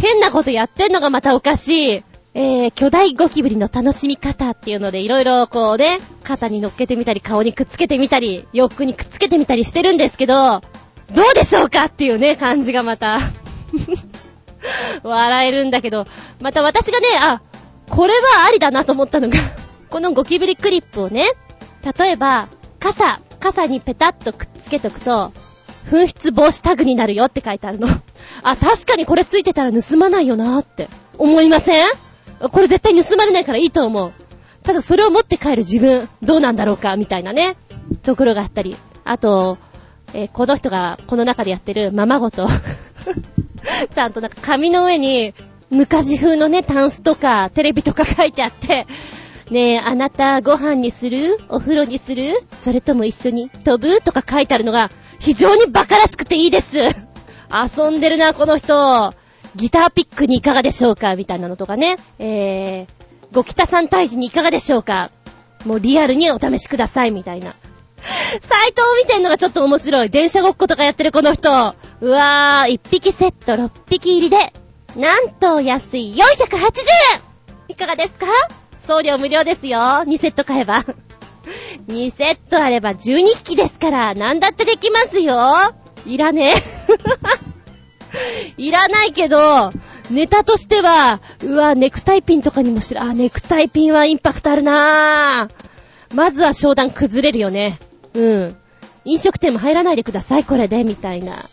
[0.00, 2.02] 変なことやってんのがまたおかしい。
[2.38, 10.60] えー、巨大ゴキブリの楽しみ方っていうので、いろいろこうね、肩に乗っけてみたり、顔にくっつけてみたり、洋服にくっつけてみたりしてるんですけど、
[11.14, 13.20] どうでしょうかっていうね、感じがまた。
[15.02, 16.04] 笑えるんだけど、
[16.42, 17.40] また私がね、あ、
[17.88, 19.38] これはありだなと思ったのが
[19.88, 21.32] このゴキブリクリップをね、
[21.98, 25.32] 例えば、傘、傘にペタッとくっつけとくと、
[25.90, 27.88] 紛失防止タグになるよって書いてあるの。
[28.42, 30.88] あ、確かにこれついてたら盗まないよなって。
[31.16, 32.05] 思いません？
[32.40, 34.12] これ絶対盗まれないからいいと思う。
[34.62, 37.56] ただそれを持って帰る自分、どうなんだろうか、みたいなね、
[38.02, 38.76] ところがあったり。
[39.04, 39.58] あと、
[40.12, 42.48] えー、この人がこの中でやってるままごと。
[43.92, 45.34] ちゃんとなんか紙の上に、
[45.70, 48.86] 昔風のね、タンスとか、テレビとか書いてあって、
[49.50, 51.38] ねえ、あなたご飯にする？
[51.48, 52.34] お風呂にする？
[52.52, 53.48] それとも一緒に？
[53.50, 54.00] 飛ぶ？
[54.00, 56.78] とか書いてあるのが、非常に馬鹿らしくていいです。
[56.78, 59.14] 遊んでるな、この人。
[59.54, 61.16] ギターピックにいかがでしょうか？
[61.16, 61.96] みたいなのとかね。
[62.18, 62.86] えー、
[63.32, 65.10] ご北さん退治にいかがでしょうか？
[65.64, 67.54] もうリアルにお試しください、みたいな。
[68.42, 70.10] サイトを見てんのがちょっと面白い。
[70.10, 71.50] 電車ごっことかやってるこの人。
[72.00, 74.52] うわー、1匹セット6匹入りで、
[74.96, 76.16] なんと安い480
[77.14, 77.20] 円
[77.68, 78.26] いかがですか？
[78.78, 79.78] 送料無料ですよ。
[79.78, 80.84] 2セット買えば。
[81.88, 85.74] 2セットあれば12匹ですから、なんだってできますよ。
[86.06, 86.54] いらね。
[88.56, 89.72] いらないけど、
[90.10, 93.02] ネタとしては、うわ、ネクタイピンとかにもしてる。
[93.02, 96.14] あ、ネクタイピンはインパクトあるなぁ。
[96.14, 97.78] まずは商談崩れるよね。
[98.14, 98.56] うん。
[99.04, 101.44] 飲食店も入らないでください、これで、みたいな。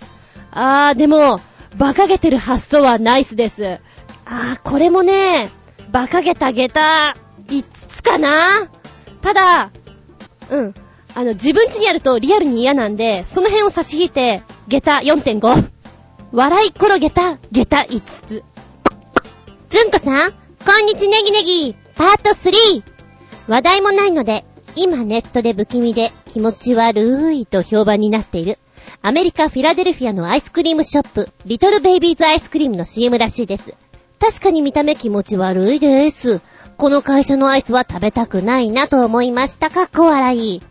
[0.52, 1.40] あー、でも、
[1.76, 3.80] 馬鹿げてる発想はナイスです。
[4.26, 5.50] あー、これもね、
[5.90, 7.16] 馬鹿げた下駄、
[7.48, 8.70] 5つかな
[9.22, 9.72] ただ、
[10.50, 10.74] うん。
[11.16, 15.83] あの、自分家にあるとリアルに嫌なんで、その辺を差し引いて、下駄4.5。
[16.36, 18.44] 笑い転げた下駄5つ。
[19.70, 20.36] ずんこさん、こ
[20.82, 22.82] んにちネギネギ、パート 3!
[23.48, 24.44] 話題もないので、
[24.76, 28.58] 今ネットで不気味で気持ち悪いと評判になっている、
[29.04, 33.76] アメリカ・フィラデルフィアのアイスクリームショップ、リトルベイビーズアイスクリームの CM らしいです。
[34.20, 36.42] 確かに見た目気持ち悪いです。
[36.78, 39.70] この会社のアイスは食べたくないなと思いました。
[39.70, 40.64] かっこ笑い。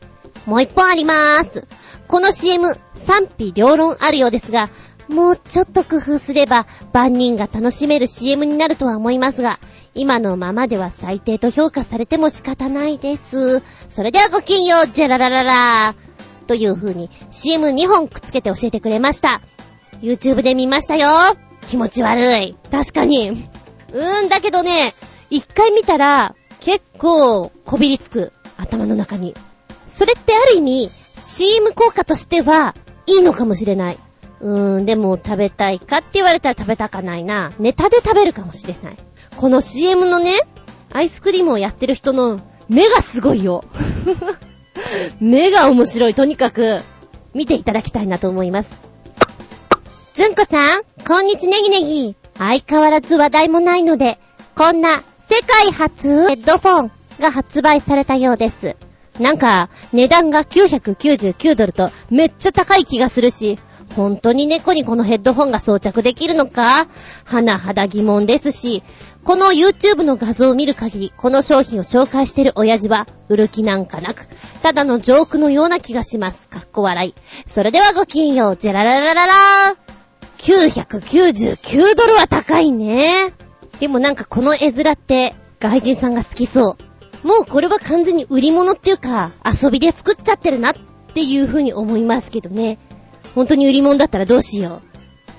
[0.45, 1.69] もう一本ありまーす。
[2.09, 4.69] この CM、賛否両論あるようですが、
[5.09, 9.59] もうちょっと工夫すれば万人が楽しめる CM になるとは思いますが、
[9.95, 13.63] 今のままでは最低と評価されても仕方ないです。
[13.89, 15.95] それではごきんよう、ジェララララ
[16.47, 19.41] という風に CM2 本くっつけて教えてくれました。
[20.01, 21.09] YouTube で見ましたよ。
[21.69, 22.57] 気持ち悪い。
[22.71, 23.31] 確かに。
[23.31, 24.95] うーん、だけどね、
[25.31, 28.33] 一回見たら結構こびりつく。
[28.57, 29.35] 頭の中に。
[29.87, 32.75] それってある意味 CM 効果としては
[33.07, 33.99] いいのかもしれない。
[34.43, 37.53] うーん、でも食べたいかって言われたら食べたかないな。
[37.59, 38.97] ネタで食べるかもしれない。
[39.37, 40.33] この CM のね、
[40.93, 43.65] アイスクリームをやってる人の目がすごいよ。
[45.21, 46.15] 目が面白い。
[46.15, 46.81] とにかく、
[47.35, 48.73] 見ていただきたいなと思います。
[50.15, 52.17] ずんこさん、こんにちネギネギ。
[52.37, 54.19] 相変わらず話題もないので、
[54.55, 58.77] こんな世界初ヘッドフォンが発売されたようです。
[59.21, 63.59] なんか、値段が999ドルとめっちゃ高い気がするし、
[63.97, 66.89] 本当に猫にこのヘッドホンが装着できるのか？
[67.25, 68.83] はなはだ疑問ですし、
[69.25, 74.27] この YouTube の画像を見る限り、この商品を紹介してる親父は、売る気なんかなく、
[74.63, 76.49] ただのジョークのような気がします。
[76.49, 77.15] かっこ笑い。
[77.47, 79.33] それではごきんよう、ジェラララララ
[80.39, 83.33] 999ドルは高いね。
[83.79, 86.77] でもなんかこの絵面って、外人さんが好きそ
[87.25, 87.27] う。
[87.27, 90.75] もうこれは完全に売り物っていうか、遊びで作っちゃってるなっ
[91.15, 92.79] ていう風に思いますけどね。
[93.35, 94.83] 本当に売り物だったらどうしよ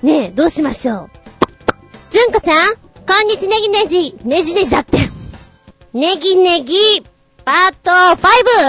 [0.02, 0.06] う。
[0.06, 1.10] ねえ、どうしましょう。
[2.10, 2.76] じゅんこさん、
[3.06, 4.98] こんにちネギネジ、ネジネジだって。
[5.92, 6.74] ネギネギ、
[7.44, 7.90] パート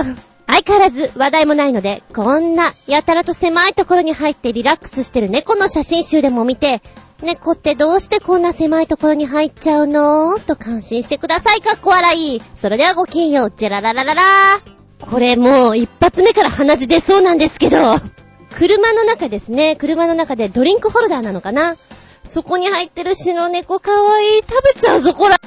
[0.01, 0.17] 5!
[0.47, 6.83] 相変わらず話題もないので、こんなやたらと狭いところに入ってリラックスしてる猫の写真集でも見て、
[7.23, 10.37] 猫ってどうしてこんな狭いところに入っちゃうの？
[10.39, 11.61] と感心してください。
[11.61, 12.41] かっこ笑い。
[12.55, 13.53] それではごきげんよう。
[13.55, 14.21] ジェラララララ
[15.01, 17.77] これもう一発目から鼻血出そうなんですけど、
[18.55, 19.75] 車の中ですね。
[19.75, 21.75] 車の中でドリンクホルダーなのかな？
[22.23, 24.41] そこに入ってる白猫かわいい。
[24.41, 25.37] 食べちゃうぞ、こら。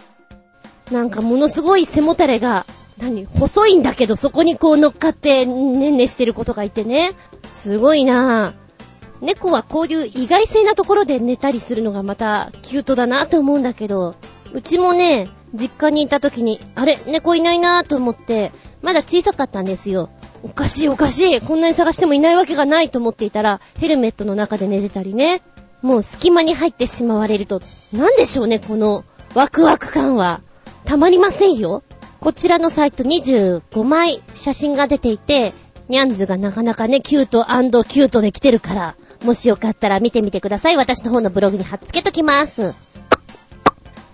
[0.92, 2.66] なんかものすごい背もたれが
[2.98, 3.24] 何？
[3.24, 7.12] 細いんだけど、そこにこう乗っかって、ねんねしてることがいてね。
[7.50, 9.24] すごいなぁ。
[9.24, 14.16] 猫はこういう意外性なところで寝たりするのがまたキュートだなぁと思うんだけど、
[14.52, 20.10] うちもね、実家にいた時に、あれ、猫いないなぁと思って、まだ小さかったんですよ。
[20.42, 21.40] おかしいおかしい。
[21.40, 25.42] こんなに探してもいないわけがないと思っていたら、ヘルメットの中で寝てたりね。
[25.82, 27.60] もう隙間に入ってしまわれると、
[27.92, 30.40] なんでしょうね、このワクワク感は。
[30.84, 31.82] たまりませんよ。
[32.20, 35.52] こちらのサイト25枚写真が出ていて、
[35.88, 37.44] ニャンズがなかなかね、キュート
[37.84, 40.76] キュートで来てるから、もしよかったら見てみてください。
[40.76, 42.74] 私の方のブログに貼っつけときます。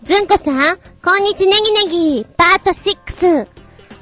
[0.02, 3.48] ずんこさん、こんにちネギネギ、パート6。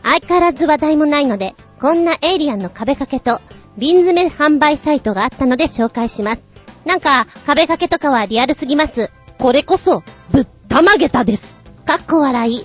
[0.03, 3.41] 相変わらず話題もないので、こんなエイリアンの壁掛けと、
[3.77, 6.45] 瓶詰め販売サイトがあったので紹介します。
[6.85, 9.11] なんか、壁掛けとかはリアルすぎます。
[9.37, 11.43] これこそ、ぶったまげたです。
[11.85, 12.65] かっこ笑い。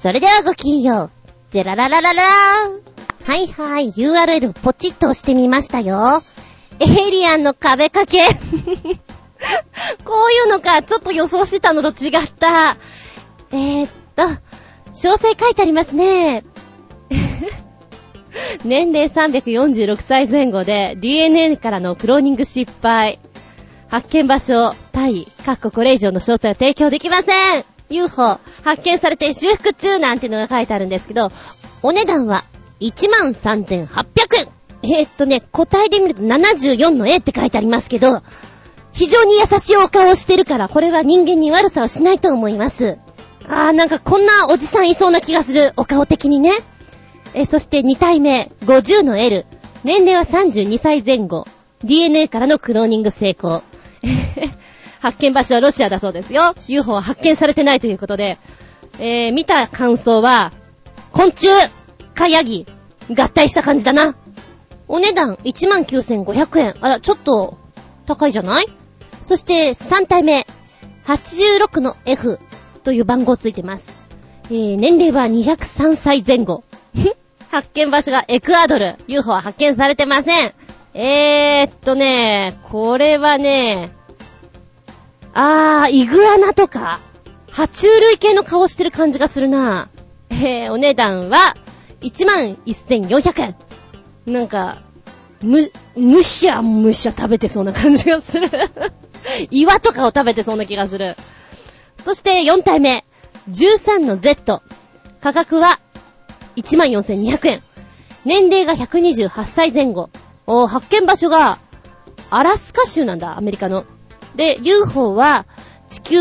[0.00, 1.10] それではごきげんよう。
[1.50, 3.30] ジェラララララー。
[3.30, 6.22] はいはい、URL ポチッと押してみましたよ。
[6.80, 8.24] エイリアンの壁掛け。
[10.06, 12.78] こういうのか、ちょっと予想してたのと違った。
[13.50, 14.38] えー、っと、詳
[14.92, 16.44] 細書いてありますね。
[18.64, 23.18] 年齢346歳前後で DNA からのクローニング失敗。
[23.88, 27.64] 発見場所、タイ、かっここれ以上の詳細は提供できません。
[27.90, 31.30] UFO 発見されて修復中なんてのが書いてあるんですけど、
[31.82, 32.44] お値段は
[32.80, 34.48] 13,800円。
[34.82, 38.22] えー、っとね、答えで見ると74の A って書いてありますけど、
[38.92, 42.98] 非常に優しいお顔をしてるから、これは人間に悪さをしないと思います。
[43.46, 46.52] あー、なんかこんなおじさんいそうな気がする、お顔的にね。
[47.34, 49.46] えそして2体目、50の L。
[49.84, 51.46] 年齢は32歳前後。
[51.84, 53.62] DNA からのクローニング成功。
[55.00, 56.54] 発見場所はロシアだそうですよ。
[56.66, 58.38] UFO は発見されてないということで、
[58.98, 60.52] えー、見た感想は、
[61.12, 61.48] 昆虫
[62.14, 62.66] かヤギ
[63.16, 64.16] 合体した感じだな。
[64.88, 66.74] お値段19,500円。
[66.80, 67.58] あら、ちょっと
[68.06, 68.66] 高いじゃない？
[69.22, 70.46] そして3体目、
[71.06, 72.40] 86の F
[72.82, 73.86] という番号ついてます。
[74.50, 76.64] えー、年齢は203歳前後。
[77.50, 78.96] 発見場所がエクアドル。
[79.06, 80.52] UFO は発見されてません。
[80.94, 83.90] えーっとね、これはね、
[85.34, 87.00] あー、イグアナとか、
[87.50, 89.88] 爬虫類系の顔してる感じがするな。
[90.30, 91.54] えー、お値段は、
[92.00, 93.56] 11,400円。
[94.26, 94.82] なんか、
[95.42, 98.48] む、むしゃむしゃ食べてそうな感じがする
[99.50, 101.16] 岩とかを食べてそうな気がする。
[102.02, 103.04] そして4体目、
[103.50, 104.62] 13の Z。
[105.20, 105.80] 価格は、
[106.62, 107.62] 14,200円。
[108.24, 110.10] 年齢が128歳前後。
[110.46, 111.58] お発見場所が、
[112.30, 113.84] アラスカ州なんだ、アメリカの。
[114.36, 115.46] で、UFO は
[115.88, 116.18] 地球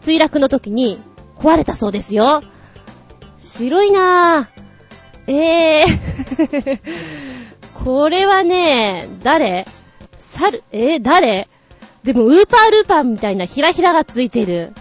[0.00, 0.98] 墜落の時に
[1.38, 2.42] 壊れたそうですよ。
[3.36, 5.32] 白いなぁ。
[5.32, 6.80] えー
[7.84, 9.66] これはね、誰？
[10.18, 11.48] 猿、えー、誰？
[12.02, 14.72] でも、ウーパールーパーみたいなヒラヒラがついてる。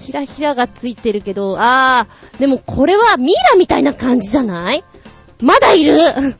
[0.00, 4.84] ヒラヒラがついてるけど、あー、でもこれはミイラみたいな感じじゃない？
[5.40, 5.96] まだいる？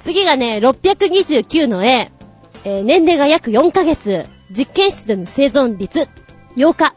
[0.00, 2.10] 次がね、629の絵。
[2.64, 6.08] えー、年齢が約4ヶ月、実験室での生存率
[6.56, 6.94] 8日、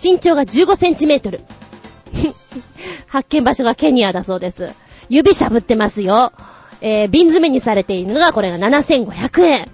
[0.00, 1.40] 身長が15センチメートル。
[3.08, 4.68] 発見場所がケニアだそうです。
[5.08, 6.32] 指しゃぶってますよ。
[6.80, 9.68] えー、瓶詰めにされているのがこれが7500円。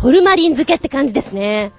[0.00, 1.72] ホルマリン漬けって感じですね。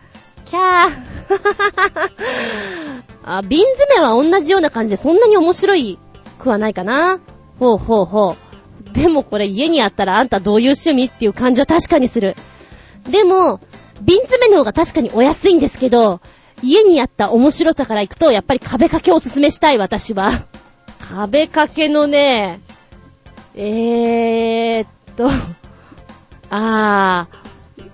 [0.49, 1.09] キャー。
[3.23, 5.99] あ、瓶詰めは同じような感じでそんなに面白い
[6.39, 7.19] くはないかな。
[7.59, 8.35] ほうほうほ
[8.89, 8.93] う。
[8.93, 12.35] でもこれ家にあったらあんたどういう趣味っていう感じは確かにする。
[13.09, 13.59] でも、
[14.01, 16.21] 瓶詰めの方が確かにお安いんですけど、
[16.63, 20.31] 家にあった面白さから行くと、やっぱり壁掛けをおすすめしたい、私は。
[21.13, 22.61] 壁掛けのね、
[23.55, 25.29] えーっと、
[26.49, 27.38] あー、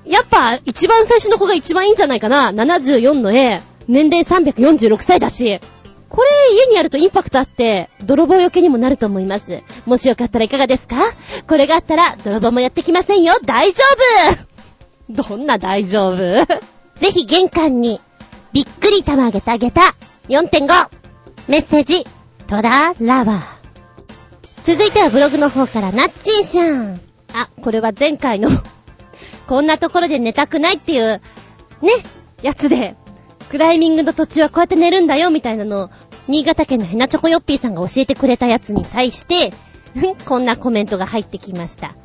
[0.05, 2.51] やっぱ一番最初の子が一番いいんじゃないかな。
[2.51, 5.59] 74の A、年齢346歳だし。
[6.07, 9.63] これ家にあるとインパクトあって、泥棒よけにもなると思います。
[9.85, 10.95] もしよかったらいかがですか？
[11.47, 13.33] これがあったら泥棒もやってきませんよ。
[13.43, 13.83] 大丈
[15.09, 16.15] 夫どんな大丈夫？
[16.15, 17.99] ぜひ玄関に、
[18.53, 19.81] びっくり玉あげてあげた。
[20.29, 20.89] 4.5!
[21.49, 22.05] メッセージ、
[22.47, 23.41] トララバー。
[24.63, 27.01] 続いてはブログの方からなっちんしゃん。
[27.33, 28.49] あ、これは前回の
[29.47, 31.21] こんなところで寝たくないっていう、
[31.81, 31.91] ね、
[32.41, 32.95] やつで、
[33.49, 35.89] クライミングの途中はこうやって寝るんだよみたいなのを、
[36.27, 39.53] 新潟県のヘナチョコヨッピーさんが教えてくれたやつに対して、
[40.25, 41.95] こんなコメントが入ってきました。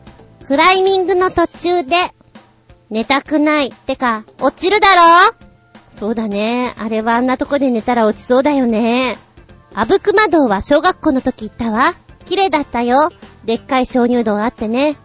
[0.47, 1.97] クライミングの途中で、
[2.91, 3.69] 寝たくない。
[3.69, 4.89] ってか、落ちるだ
[5.31, 5.35] ろ？
[5.91, 6.75] そうだね。
[6.79, 9.17] あれはあんなとこで寝たら落ちそうだよね。
[9.75, 11.95] あぶくま道は小学校の時行ったわ。
[12.25, 13.11] 綺麗だったよ。
[13.45, 14.97] でっかい鍾乳洞あってね。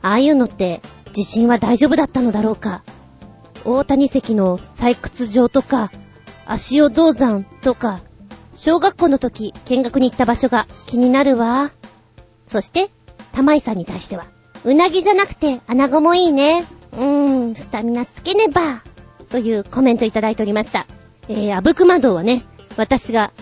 [0.00, 0.80] ああいうのって、
[1.12, 2.82] 地震は大丈夫だったのだろうか？
[3.64, 5.90] 大谷石の採掘場とか、
[6.46, 8.00] 足尾銅山とか、
[8.54, 11.70] 小学校の時見学に行った場所が気になるわ。
[12.46, 12.90] そして、
[13.32, 14.26] 玉井さんに対しては、
[14.64, 16.64] うなぎじゃなくて穴子もいいね。
[16.92, 18.82] うーん、スタミナつけねば。
[19.30, 20.86] というコメントいただいておりました。
[21.28, 22.44] えー、あぶくま道はね、
[22.76, 23.32] 私が、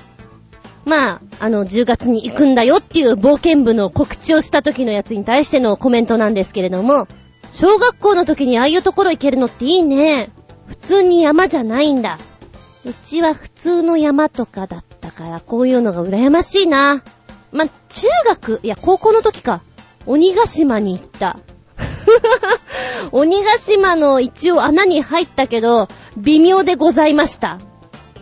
[0.84, 7.08] まあ、あの、10月に行くんだよっていう冒険部の告知をした時のやつに対してのコメントなんですけれども、
[7.50, 10.30] 小学校の時にああいうところ行けるのっていいね。
[10.66, 12.18] 普通に山じゃないんだ。
[12.84, 17.02] うちは普通の山とかだったから、こういうのが羨ましいな。
[17.52, 19.62] ま、中学、いや、高校の時か。
[20.06, 21.38] 鬼ヶ島に行った。
[23.12, 27.58] 鬼ヶ島の一応穴に入ったけど、微妙でございました。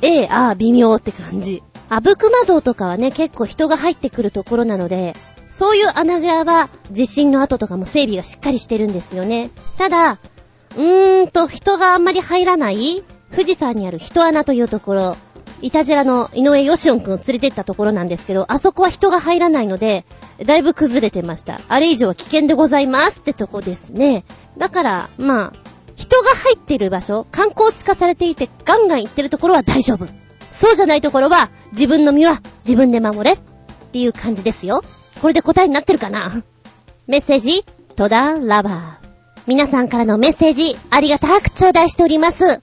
[0.03, 1.63] ええ、ああ、微妙って感じ。
[1.91, 5.15] あぶくま道とかはね、結構人が入ってくるところなので、
[5.51, 9.51] そういう穴蔵は地震の後とかも整備がしっかりしてるんですよね。
[9.79, 10.19] ただ、
[10.77, 15.17] うーんと人があんまり入らない富士山にある人穴というところ、
[15.61, 20.05] いたじらの井上義雄くんを連れてったところなんですけど、あそこは人が入らないので、
[20.45, 21.61] だいぶ崩れてました。
[21.69, 24.25] あれ以上は危険でございますってとこですね。
[24.57, 30.07] だから、まあ、人が入ってる場所、観光地化されていてガンガン行ってるところは大丈夫。
[30.53, 33.39] そうじゃないところは、自分の身は自分で守れっ
[33.93, 34.85] ていう感じですよ。
[35.21, 36.43] これで答えになってるかな？
[37.07, 37.65] メッセージ、
[37.97, 39.09] トダラバー。
[39.47, 42.61] 皆さんからのメッセージ、ありがたく頂戴しております。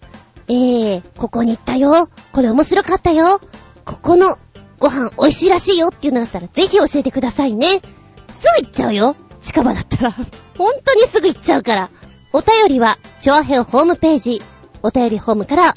[0.48, 2.10] えー、ここに行ったよ。
[2.32, 3.42] これ面白かったよ。
[3.86, 4.38] ここの
[4.80, 7.82] ご飯美味しいらしいよっていうのだったらぜひ教えてくださいね。
[8.30, 9.16] すぐ行っちゃうよ。
[9.42, 10.12] 近場だったら。
[10.58, 11.90] 本当にすぐ行っちゃうから。
[12.34, 14.42] お便りは、チョアヘオホームページ、
[14.84, 15.76] お便りホームから、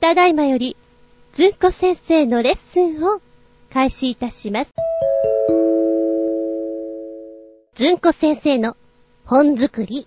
[0.00, 0.76] ただいまより、
[1.32, 3.20] ずんこ先生のレッスンを
[3.72, 4.72] 開始いたします。
[7.74, 8.76] ずんこ先生の
[9.26, 10.06] 本作り。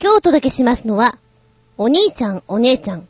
[0.00, 1.18] 今日お届けしますのは、
[1.76, 3.08] お兄ちゃん、お姉ちゃん。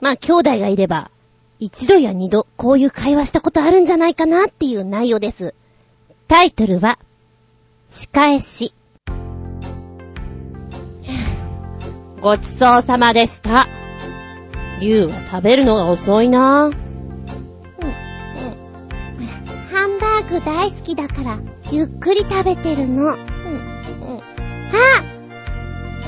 [0.00, 1.12] まあ、兄弟がいれば、
[1.60, 5.54] 一度や二度、こういう会話したことあるんじゃないかなっていう内容です。
[6.26, 6.98] タイトルは、
[7.88, 8.74] 仕返し。
[12.20, 13.68] ごちそうさまでした。
[14.80, 16.72] ゆうは食べるのが遅いな。
[19.70, 21.38] ハンバーグ大好きだから、
[21.70, 23.10] ゆっくり食べてるの。
[23.10, 23.16] あ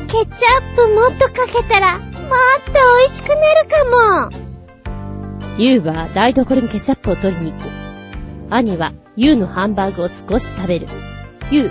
[0.08, 5.58] ケチャップもっとかけたら、もっと美味しくなるかも。
[5.58, 7.68] ユウは台所にケチャップを取りに行く。
[8.50, 10.86] 兄はユウのハンバーグを少し食べる。
[11.50, 11.70] ユウ、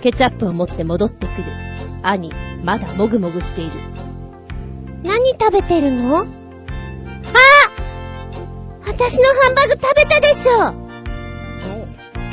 [0.00, 1.44] ケチャップを持って戻ってくる。
[2.02, 2.32] 兄、
[2.64, 3.70] まだもぐもぐしている。
[5.04, 6.18] 何食べてるの？
[6.18, 6.24] あ
[8.86, 10.74] 私のハンバーグ食べたでしょ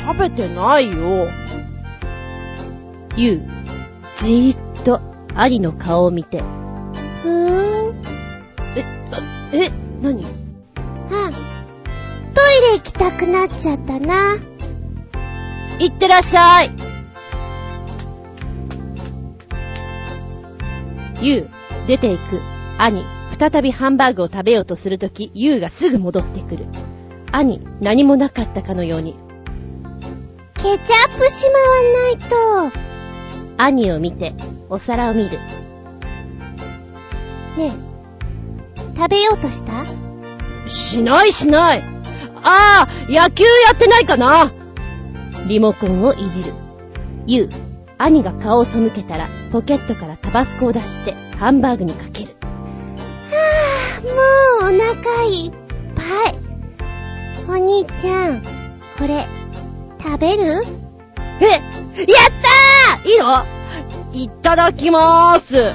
[0.06, 1.28] 食べてないよ。
[3.16, 3.48] ユウ、
[4.16, 5.00] じーっと
[5.40, 6.42] 兄の顔を見て。
[7.22, 8.02] ふーん。
[8.76, 8.84] え、
[9.52, 9.70] え、
[10.02, 10.24] 何？
[10.24, 11.30] あ、
[12.34, 14.34] トイレ行きたくなっちゃったな。
[15.78, 16.72] いってらっしゃい。
[21.20, 21.48] ゆう、
[21.86, 22.40] 出ていく。
[22.78, 23.04] 兄、
[23.38, 26.66] 再びハンバーグを食べようとするとき、ゆうがすぐ戻ってくる。
[27.30, 29.14] 兄、何もなかったかのように。
[30.54, 30.78] ケチャッ
[31.16, 31.76] プしまわ
[32.58, 32.78] ないと。
[33.58, 34.34] 兄を見て、
[34.70, 35.30] お皿を見る。
[35.30, 35.38] ね
[37.58, 37.70] え、
[38.96, 39.72] 食べようとした？
[40.68, 41.82] しないしない。
[42.42, 44.52] ああ、野球やってないかな。
[45.46, 46.52] リモコンをいじる。
[47.26, 47.50] ゆう、
[47.96, 52.36] 兄が顔を背けたら、ポケットからタバスコを出して、ハンバーグにかける。
[54.04, 54.10] も
[54.60, 54.74] うお腹
[55.24, 55.52] いっ
[55.94, 56.34] ぱい。
[57.48, 58.42] お兄ちゃん、
[58.98, 59.26] これ、
[60.00, 60.44] 食べる？
[61.40, 61.62] え、やっ
[62.42, 63.44] たーいいの？
[64.12, 65.74] いただきまーす。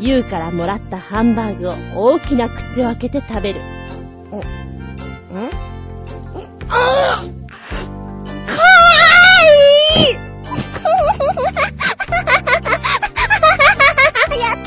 [0.00, 1.74] ゆうからもらったハンバーグを
[2.14, 3.60] 大きな口を開けて食べる。
[3.60, 3.62] ん？
[6.68, 7.30] あー
[8.46, 8.62] かわ
[9.96, 10.14] いい。
[14.40, 14.58] やっ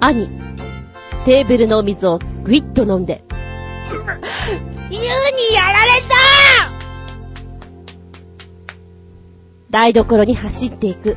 [0.00, 0.28] た兄、
[1.24, 3.24] テーブルのお水をぐいっと飲んで、
[3.90, 5.08] ユウに
[5.54, 6.00] やられ
[9.70, 11.16] 台所に走っていく。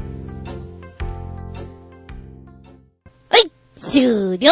[3.30, 4.52] はい、終了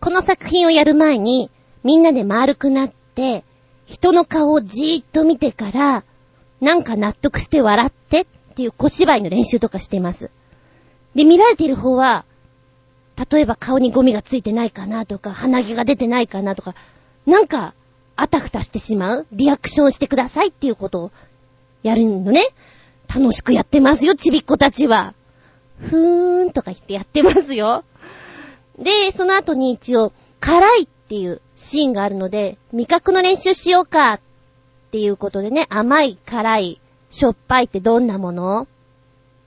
[0.00, 1.50] この作品をやる前に、
[1.84, 3.44] みんなで丸くなって、
[3.86, 6.04] 人の顔をじーっと見てから、
[6.60, 10.30] なんか納得して笑ってっていう小芝居の練習とかしてます。
[11.14, 12.24] で、見られている方は、
[13.30, 16.74] 例えば顔にゴミがついてないかなとか、鼻毛が出てないかなとか、
[17.24, 17.74] なんか、
[18.16, 21.10] あたふたしてしまうリアクションしてくださいっていうことを
[21.82, 22.42] やるのね。
[23.08, 25.14] 楽しくやってますよ、ちびっ子たちは。
[25.78, 27.84] ふーんとか言ってやってますよ。
[28.78, 34.20] で、その後に一応、辛いっていうシーンがあるので、味覚の練習しようかっ
[34.90, 36.80] ていうことでね、甘い、辛い、
[37.10, 38.66] しょっぱいってどんなもの？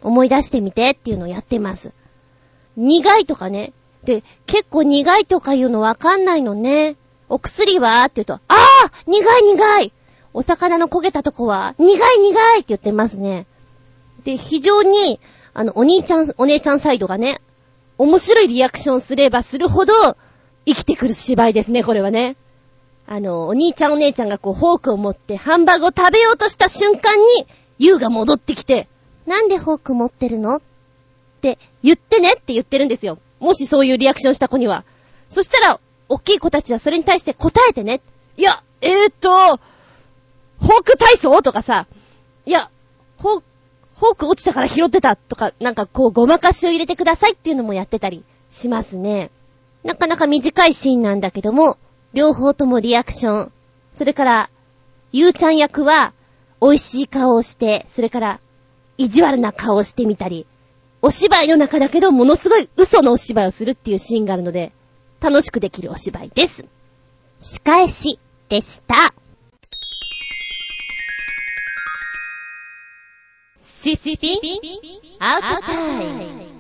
[0.02, 1.92] 思い出してみてっていうのをやってます。
[2.78, 3.74] 苦いとかね。
[4.04, 6.96] で、結構苦いとか言うのわかんないのね。
[7.28, 8.04] お薬は？
[8.06, 9.92] って言うと、ああ苦い苦い
[10.34, 13.46] お魚の焦げたとこは、苦い苦いって言ってますね。
[14.24, 15.20] で、非常に、
[15.54, 17.42] あの、お兄ちゃん、お姉ちゃんサイドがね、
[17.98, 19.94] 面白いリアクションすればするほど、
[20.66, 22.36] 生きてくる芝居ですね、これはね。
[23.08, 27.48] あの、お兄ちゃんお姉ちゃんがこう、フォークを持ってハンバーグを食べようとした瞬間に、
[27.80, 28.88] ユウが戻ってきて、
[29.26, 30.58] なんでフォーク持ってるの？
[30.58, 30.62] っ
[31.42, 32.34] て言ってね？
[32.34, 33.20] って言ってるんですよ。
[33.40, 34.84] もしそういうリアクションした子には。
[35.28, 38.02] そしたら、大きい子たちはそれに対して答えてね。
[38.38, 41.88] いや、えーと、フォーク体操とかさ、
[42.46, 42.70] いや、
[43.22, 43.44] フォーク、
[44.00, 49.30] フォーク落ちたから拾ってたとか、なんかこうごまかしを入れてくださいっていうのもやってたりしますね。
[49.84, 51.78] なかなか短いシーンなんだけども、
[52.14, 53.52] 両方ともリアクション。
[53.92, 54.50] それから、
[55.12, 56.14] ゆうちゃん役は、
[56.62, 58.40] 美味しい顔をして、それから、
[58.98, 60.48] 意地悪な顔をしてみたり、
[61.02, 64.72] お芝居の中だけど、ものすごい嘘のお芝居をするっていうシーンがあるので、
[65.20, 66.66] 楽しくできるお芝居です。
[67.40, 68.96] 仕返しでした。
[73.82, 74.38] シシピ
[75.20, 76.60] アウトタイム。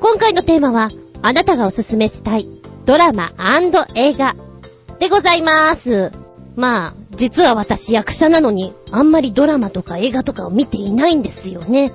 [0.00, 0.90] 今回のテーマは、
[1.22, 2.48] あなたがおすすめしたい
[2.84, 3.30] ドラマ
[3.94, 4.34] 映画
[4.98, 6.10] でございます。
[6.56, 11.92] まあ、実は私役者なのに、あんまりドラマとか映画とかを見ていないんですよね。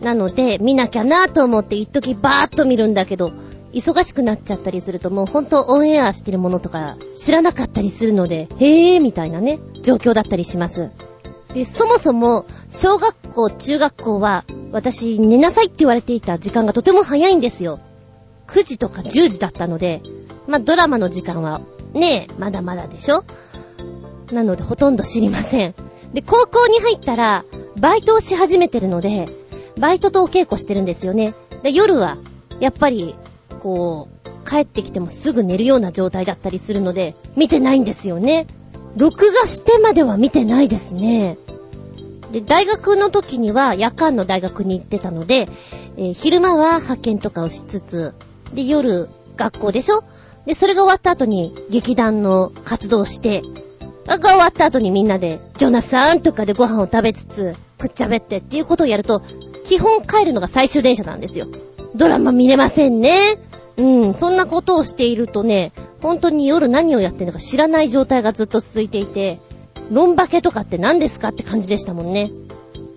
[0.00, 3.32] なので、見なきゃなと思って一時バーッと見るんだけど、
[3.74, 10.88] 忙しくなっちゃったりするともうほんとオンエアしてるものとか知らなかったりするので、へーみたいなね、状況だったりします。
[11.54, 17.78] で、そもそも、小学校、中学校は、私、寝なさいって言われていた時間がとても早いんですよ。
[18.46, 20.02] 9時とか10時だったので、
[20.46, 21.60] まあ、ドラマの時間は、
[21.92, 23.24] ねえ、まだまだでしょ？
[24.32, 25.74] なので、ほとんど知りません。
[26.14, 27.44] で、高校に入ったら、
[27.78, 29.28] バイトをし始めてるので、
[29.78, 31.34] バイトとお稽古してるんですよね。
[31.62, 32.16] で、夜は、
[32.60, 33.14] やっぱり、
[33.60, 38.46] こう、帰ってきてもすぐ寝るような状態だったりするので、見てないんですよね。
[38.96, 41.38] 録画してまでは見てないですね。
[42.30, 45.48] で、大学の時には夜間の大学に行ってたので、
[45.96, 48.14] えー昼間は派遣とかをしつつ、
[48.54, 50.02] で、夜、学校でしょ？
[50.46, 53.42] で、それが終わった後に劇団の活動をして、
[54.06, 59.22] が終わった後にみんなで、ジョナサンとかでご飯を食べつつ、くっちゃべってっていうことをやると、
[59.64, 61.46] 基本帰るのが最終電車なんですよ。
[61.94, 63.12] ドラマ見れませんね。
[63.76, 69.38] うん、そんなことをしているとね、本当に夜何をやってるのか知らない状態がずっと続いていて、
[69.90, 72.30] ロンバケとかって何ですかって感じでしたもんね。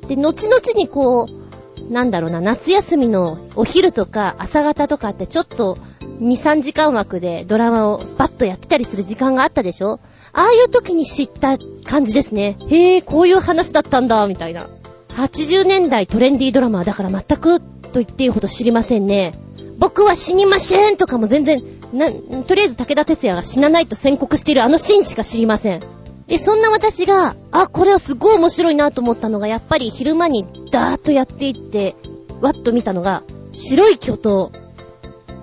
[0.07, 5.77] で、後々にこう、なんだろうな、夏休みのお昼とか朝方とかってちょっと
[6.19, 9.99] 2、3時間枠でドラマをバッとやってたりする時間があったでしょ？
[10.33, 12.57] ああいう時に知った感じですね。
[12.69, 14.67] へえ、こういう話だったんだ、みたいな。
[15.09, 17.65] 80年代トレンディードラマはだから全くと
[17.95, 19.33] 言っていいほど知りませんね。
[19.77, 21.63] 僕は死にませんとかも全然、
[21.93, 25.81] な、とりあえず武田鉄矢が死なないと宣告しているあのシーンしか知りません。
[26.27, 31.95] で、そんな私が、あ、これはすごい面白いなと思ったのが、やっぱり昼間にダーッとやっていって、
[32.41, 34.51] わっと見たのが、白い巨頭。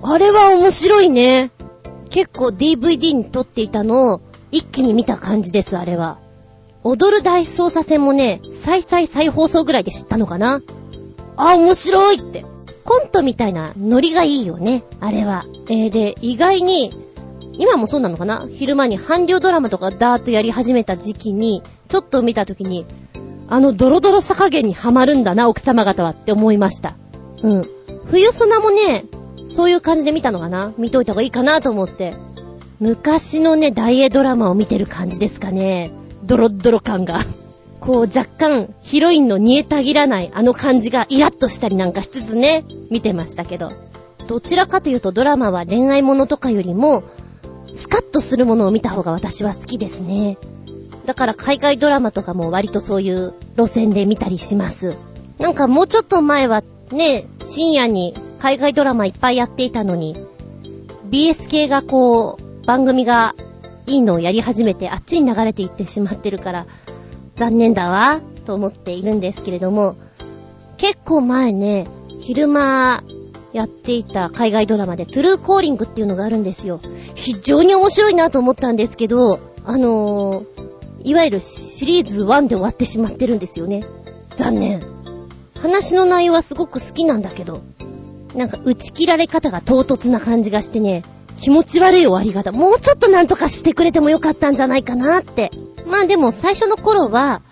[0.02, 1.50] あれは面白いね。
[2.10, 4.20] 結構 DVD に撮っていたのを
[4.50, 6.18] 一気に見た感じです、あれは。
[6.84, 10.62] 踊る大捜査線もね、再々再放送ぐらいで知ったのかな。
[11.36, 12.44] あ、面白いって。
[12.84, 15.46] コントみたいなノリがいいよね、あれは。
[15.68, 16.94] えー、で、意外に、
[17.58, 18.48] 今もそうなのかな？
[18.50, 22.86] 昼間に韓流ドラマとかダーッとやり始めた時期に、ちょっと見た時に、
[23.48, 26.96] あのドロドロさ加減にハマるんだな、奥様方はって思いました。
[27.42, 27.66] うん。
[28.06, 29.04] 冬ソナもね、
[29.48, 30.72] そういう感じで見たのかな？
[30.78, 32.14] 見といた方がいいかなと思って。
[32.80, 35.92] 昔のね、大英ドラマを見てる感じですかね。
[36.24, 37.20] ドロッドロ感が。
[37.82, 43.72] こう若干ヒロインの煮えたぎらないあの感じがイラッとしたりなんかしつつね、見てましたけど。
[44.28, 47.02] どちらかというとドラマは恋愛ものとかよりも、
[47.74, 50.38] スカッとするものを見た方が私は好きですね。
[51.06, 54.96] だから海外ドラマとかも割とそういう路線で見たりします。
[55.40, 56.62] なんかもうちょっと前は
[56.92, 60.16] ね、深夜に海外ドラマいっぱいやっていたのに、
[61.10, 63.34] BS 系がこう、番組が
[63.86, 66.66] いいのをやり始めてあっちに流れていってしまってるから、
[67.43, 69.97] 残念だわ、と思っているんですけれども、
[70.76, 71.88] 結構前ね、
[72.20, 73.03] 昼間
[73.53, 76.80] やっていた海外ドラマでトゥルーコーリングっていうのがあるんですよ。
[77.16, 80.45] 非常に面白いなと思ったんですけど、あのー、
[81.03, 83.84] いわゆるシリーズ1で終わってしまってるんですよね。
[84.36, 84.80] 残念。
[85.61, 87.62] 話の内容はすごく好きなんだけど、
[88.36, 91.03] なんか打ち切られ方が唐突な感じがしてね、
[91.43, 95.51] 気持ち悪い終わり方、もうちょっとなんとかしてくれてもよかったんじゃないかなって。
[95.88, 97.43] まあでも最初の頃は、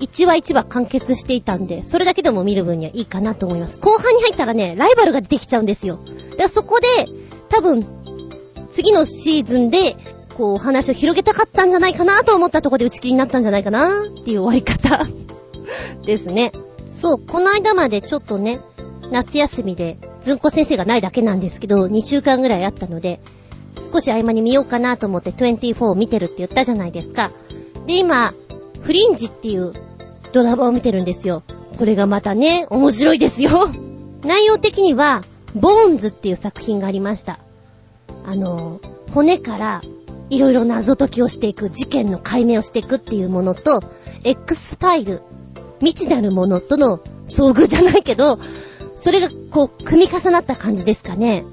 [0.00, 3.80] 1話1話完結していたんで、それだけでも見る分にはいいかなと思います。
[3.80, 5.98] 後半に入ったらね、ライバルが出てきちゃうんですよ。
[6.36, 6.86] で、そこで、
[7.48, 7.86] 多分、
[8.70, 9.96] 次のシーズンで、
[10.36, 15.06] こう、話を広げたかったんじゃないかなと思ったとこで打ち切りになったんじゃないかなっていう終わり方
[16.04, 16.52] ですね。
[16.92, 18.60] そう、この間までちょっとね、
[19.10, 23.20] 夏休みで、ずんこ先生がないだけなんですけど、2週間ぐらいあったので、
[23.80, 27.30] 少し合間に見ようかなと思って24を見てるって言ったじゃないですか。
[27.86, 28.34] で、今、
[28.80, 29.72] フリンジっていう
[30.32, 31.42] ドラマを見てるんですよ。
[31.78, 33.68] これがまたね、面白いですよ。
[34.24, 35.22] 内容的には、
[35.54, 37.38] ボーンズっていう作品がありました。
[38.24, 38.80] あの、
[39.12, 39.82] 骨から
[40.30, 43.82] いろいろ謎解きをしていく、事件の解明をしていくっていうものと、
[44.24, 45.22] X ファイル、
[45.80, 48.38] 未知なるものとの遭遇じゃないけど、
[48.96, 51.44] それがこう、組み重なった感じですかね。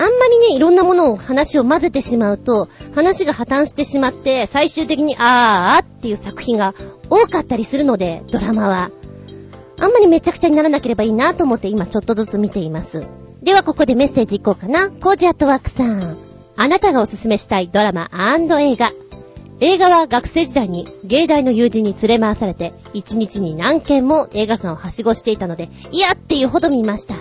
[0.00, 6.74] あんまりね、いろんなものを話を混ぜてしまうと、話が破綻してしまって、最終的にあーあっていう作品が
[7.08, 8.90] 多かったりするので、ドラマは。
[9.80, 13.06] あんまりめちゃくちゃにならなければいいなと思って今ちょっとずつ見ています。
[13.42, 14.90] ではここでメッセージいこうかな。
[14.90, 16.16] コージアットワークさん。
[16.56, 18.92] あなたがおすすめしたいドラマ映画。
[19.60, 27.16] 映画は学生時代に芸大の友人に連れ回されて、一日に何件も映画館をはしごしていたので、嫌っていうほど見ました。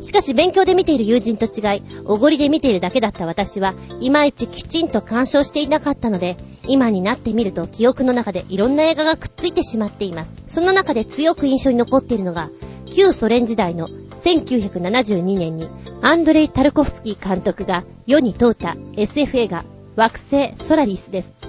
[0.00, 6.36] しかし勉強で見ている友人と違い、おごりで見ているだけだった私は、いまいちきちんと鑑賞していなかったので、
[6.68, 10.34] 今になってみると記憶の中でいろんな映画がくっついてしまっています。
[10.46, 12.50] その中で強く印象に残っているのが、
[12.86, 13.88] 旧ソ連時代の
[14.22, 15.68] 1972年に
[16.02, 19.64] アンドレイ・タルコフスキー監督が世に問うた SF 映画、
[19.96, 21.39] 惑星ソラリスです。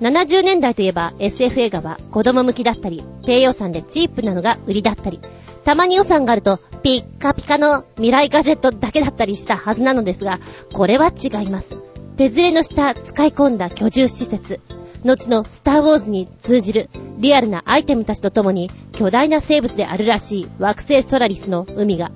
[0.00, 5.20] 70年代といえば SF 映画は子供向きだったり、低予算でチープなのが売りだったり、
[5.64, 10.40] たまに予算があるとピッカピカの未来ガジェットだけだったりしたはずなのですが、
[10.72, 11.76] これは違います。
[12.16, 14.60] 手連れの下使い込んだ居住施設、
[15.04, 16.88] 後のスターウォーズに通じる
[17.18, 22.10] リアルなアイテムたちと共に巨大な生物であるらしい惑星ソラリスの海が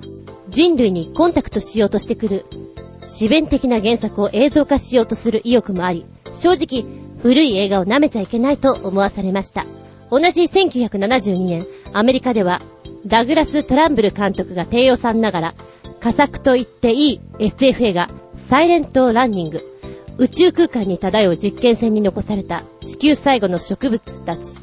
[0.49, 2.45] 人類にコンタクトしようとしてくる
[3.01, 6.85] 自弁的な原作を映像化しようとする意欲もあり、正直
[7.21, 9.65] 古い映画を舐めちゃいけないと思わされました。
[10.09, 12.61] 同じ1972年、アメリカでは
[13.05, 15.55] ダグラス・トランブル監督が低予算ながら、
[15.99, 19.61] 佳作と言っていい SF 映画、サイレント・ランニング、
[20.17, 24.59] 宇宙空間に漂う実験船に残された地球最後の植物たち。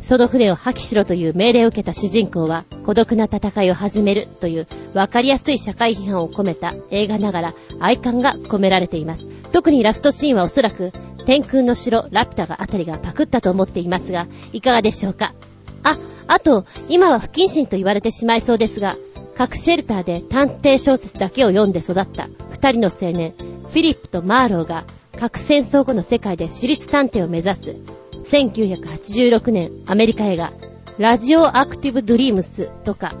[0.00, 9.26] その船を破棄しろという命令を受けた主人公は孤独な戦いを始めるという分かりやすい社会批判を込めた映画ながら愛感が込められています。
[9.52, 10.92] 特にラストシーンはおそらく
[11.26, 15.34] 天空の城ラピュタがあたりがパクったと思っていますが、いかがでしょうか？
[15.82, 15.96] あ、
[16.28, 18.96] あと、今は不謹慎と言われてしまいそうですが、
[19.36, 24.84] 各シェルターで探偵小説だけを読んで育った二人の青年、フィリップとマーローが
[25.18, 27.76] 核戦争後の世界で私立探偵を目指す、
[28.24, 30.52] 1986年アメリカ映画、
[30.98, 33.14] ラジオアクティブドリームスとか、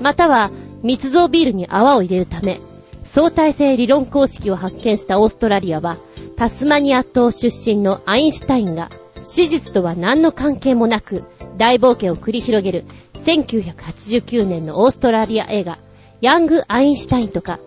[0.00, 0.50] または
[0.82, 2.60] 密造ビールに泡を入れるため、
[3.08, 5.96] 相対性理論公式を発見したオーストラリアは、
[6.36, 8.90] タスマニア島出身のアインシュタインが、
[9.22, 11.24] 史実とは何の関係もなく、
[11.56, 12.84] 大冒険を繰り広げる
[13.14, 15.78] 1989年のオーストラリア映画、
[16.20, 17.58] ヤング・アインシュタインとか、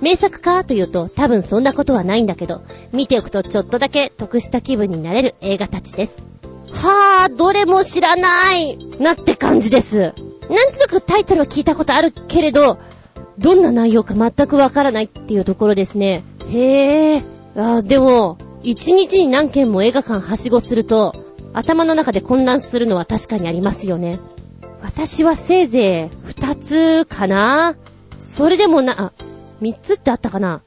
[0.00, 2.62] 名作かというと多分そんなことはないんだけど、
[2.92, 6.16] 見ておくとちょっとだけ得した気分になれる映画たちです。
[6.72, 10.00] はぁ、どれも知らないなって感じです。
[10.00, 10.12] なん
[10.72, 12.78] となくタイトルは聞いたことあるけれど、
[13.38, 16.22] どんな内容か全くわからないっていうところですね。
[16.50, 17.76] へぇー。
[17.78, 21.14] あでも、一日に何件も映画館はしごすると、
[21.52, 24.20] 頭の中で混乱するのは確かにありますよね。
[24.82, 27.76] 私はせいぜい二つかな
[28.18, 29.12] それでもな、あ、
[29.60, 30.62] 三つってあったかな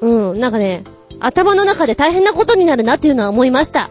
[0.00, 0.84] うん、なんかね、
[1.20, 3.90] 頭の中で大変なことになるなっていうのは思いました。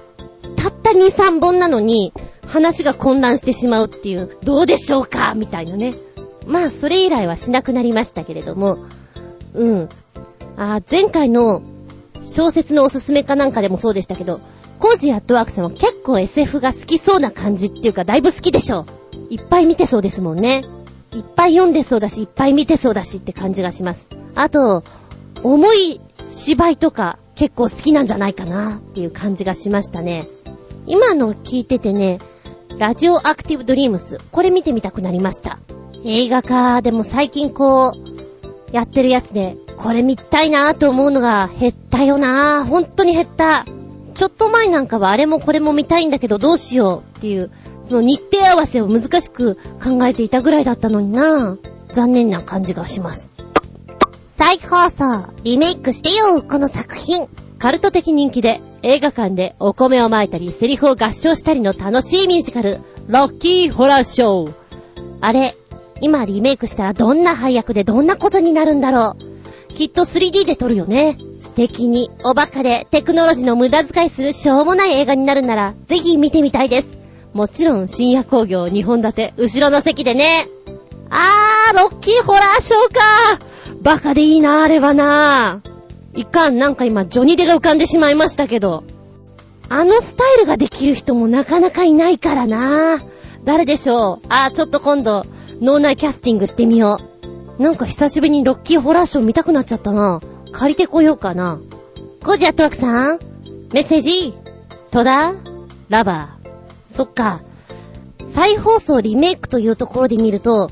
[0.55, 2.13] たった2、3本なのに、
[2.47, 5.33] 話が混乱してしまうっていう、どうでしょうか？
[5.35, 5.95] みたいなね。
[6.45, 8.79] まあ、それ以来はしなくなりましたけれども、
[9.53, 9.89] うん。
[10.57, 11.61] あ、前回の
[12.21, 14.39] 小説のおすすめかなんかでもそうでしたけど、
[14.79, 18.85] コージーアットワークさんは結構 SF が好きそうな感じっていうか、だいぶ好きでしょ。
[19.29, 20.65] いっぱい見てそうですもんね。
[21.13, 24.07] いっぱい読んでそうだし、いっぱい見てそうだしって感じがします。
[24.35, 24.83] あと、
[25.43, 30.27] 重い芝居とか結構好きなんじゃないかなっていう感じがしましたね。
[30.87, 32.19] 今の聞いててね、
[32.77, 35.59] ラジオアクティブドリームス、これ見てみたくなりました。
[36.07, 37.95] 映画か、でも最近こう、
[38.71, 42.63] やってるやつで、これ見たいなぁと思うのが減ったよなぁ。
[42.63, 43.65] 本当に減った。
[44.13, 47.49] ちょっと前なんかはあれもこれも見たいんだけどどうしようっていう、
[47.83, 51.57] その日程合わせを難しく考えていたぐらいだったのにな
[51.91, 53.31] 残念な感じがします。
[54.29, 57.27] 再放送、リメイクしてよ、この作品。
[57.57, 64.53] カルト的人気で映画館でお米を撒いたりセリフを合唱したりの楽しいミュージカル、ロッキーホラーショー。
[65.21, 65.57] あれ、
[66.01, 69.73] 今リメイクしたらどんな配役でどんなことになるんだろう。
[69.73, 71.17] きっと 3D で撮るよね。
[71.39, 76.97] 素敵に、おバカでテクノロジーの無駄遣いするしょうもない映画になるなら、ぜひ見てみたいです。
[77.33, 80.47] もちろん深夜工業2本立て、後ろの席でね。
[81.09, 83.45] あー、ロッキーホラーショーか
[83.81, 85.61] バカでいいな、あれはな。
[86.15, 88.83] いかん、なんか今、ジョニデが浮かんでしまいましたけど。
[89.67, 93.03] あのスタイルができる人もなかなかいないからな。
[93.43, 95.25] 誰でしょうあー、ちょっと今度、
[95.61, 96.99] 脳内キャスティングしてみよ
[97.59, 97.61] う。
[97.61, 100.21] なんか久しぶりにロッキーホラーショー見たくなっちゃったな。
[100.51, 101.59] 借りてこようかな。
[102.23, 103.19] ゴジアットワークさん
[103.71, 104.33] メッセージ
[104.91, 105.33] 戸田
[105.89, 106.49] ラバー。
[106.85, 107.41] そっか。
[108.33, 110.71] 再放送リメイクというところで見ると、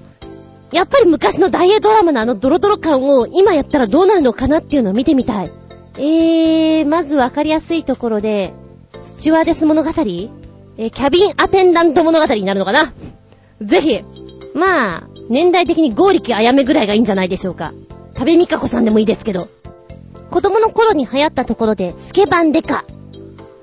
[0.71, 5.51] やっぱり昔の大英ドラマのあのドロドロ感を今やったらどうなるのかなっていうのを見てみたい。
[5.97, 8.53] えー、まずわかりやすいところで、
[9.03, 9.89] スチュワーデス物語？
[9.89, 12.91] えー、キャビンアテンダント物語になるのかな？
[13.61, 14.03] ぜひ、
[14.53, 17.73] まあ、年代的にゴーリキあやめぐらいがいいんじゃないでしょうか。
[18.13, 19.47] 食べみかこさんでもいいですけど。
[20.29, 22.85] 子供の頃に流行ったところで、スケバンデカ。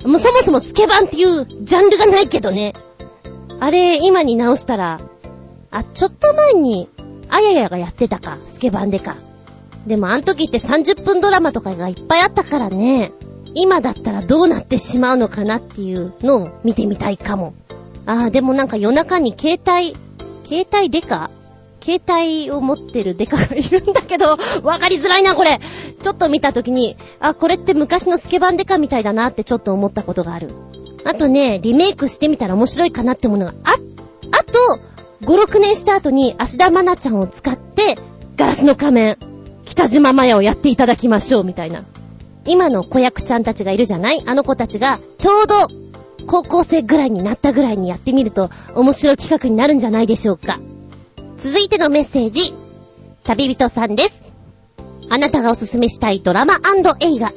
[0.05, 2.74] もうそもそもスケバンっていうジャンルがないけどね。
[3.61, 5.01] あれ、今に直したら、
[5.70, 6.88] あ、ちょっと前に、
[7.28, 9.16] あややがやってたか、スケバンデカ。
[9.86, 13.12] でもあの時って30分ドラマとかがいっぱいあったからね、
[13.55, 17.55] 今だったらどうなってしまうのかなっていうのを見てみたいかも。
[18.07, 19.97] ああ、でもなんか夜中に携帯
[20.51, 21.31] 携帯デカ？
[21.81, 25.61] 携帯を持ってるデカがいるんだけど、 わかりづらいな、これ。
[26.03, 30.51] ちょっと見たときに、あ、これって昔のスケバンデカみたいだなってちょっと思ったことがある。
[31.05, 33.77] あとね、リメイクしてみたら面白いかなってものが、あ、
[34.33, 34.81] あと、
[35.25, 37.97] 5、6年した後に芦田愛菜ちゃんを使って、
[38.37, 39.19] ガラスの仮面、
[39.65, 41.85] 北島麻也をやっていただきましょう、みたいな。
[42.45, 44.23] 今の子役ちゃんたちがいるじゃない？
[44.27, 45.55] あの子たちが、ちょうど、
[46.31, 50.61] 高校生ぐらいになったぐらいにやってみると、面白い企画になるんじゃないでしょうか。
[51.37, 52.55] 続いてのメッセージ。
[53.24, 54.33] 旅人さんです。
[55.09, 56.61] あなたがおすすめしたいドラマ
[57.01, 57.33] 映画。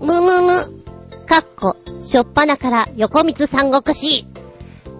[0.00, 0.82] むむむ。
[1.26, 4.26] かっこ、しょっぱなから横光三国志。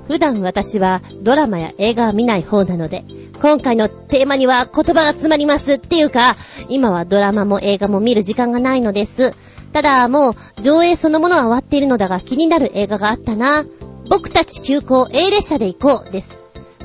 [0.07, 3.07] 普段私はドラマや映画は見ない方なので、
[3.41, 6.36] 今回のテーマには言葉が詰まりますっていうか、
[6.68, 9.32] 今はドラマも映画も見る時間がないのです。
[9.73, 13.64] ただ、もう、上映そのものは終わっているのだが気になる映画があったな。
[14.09, 16.41] 僕たち急行 A 列車で行こうです。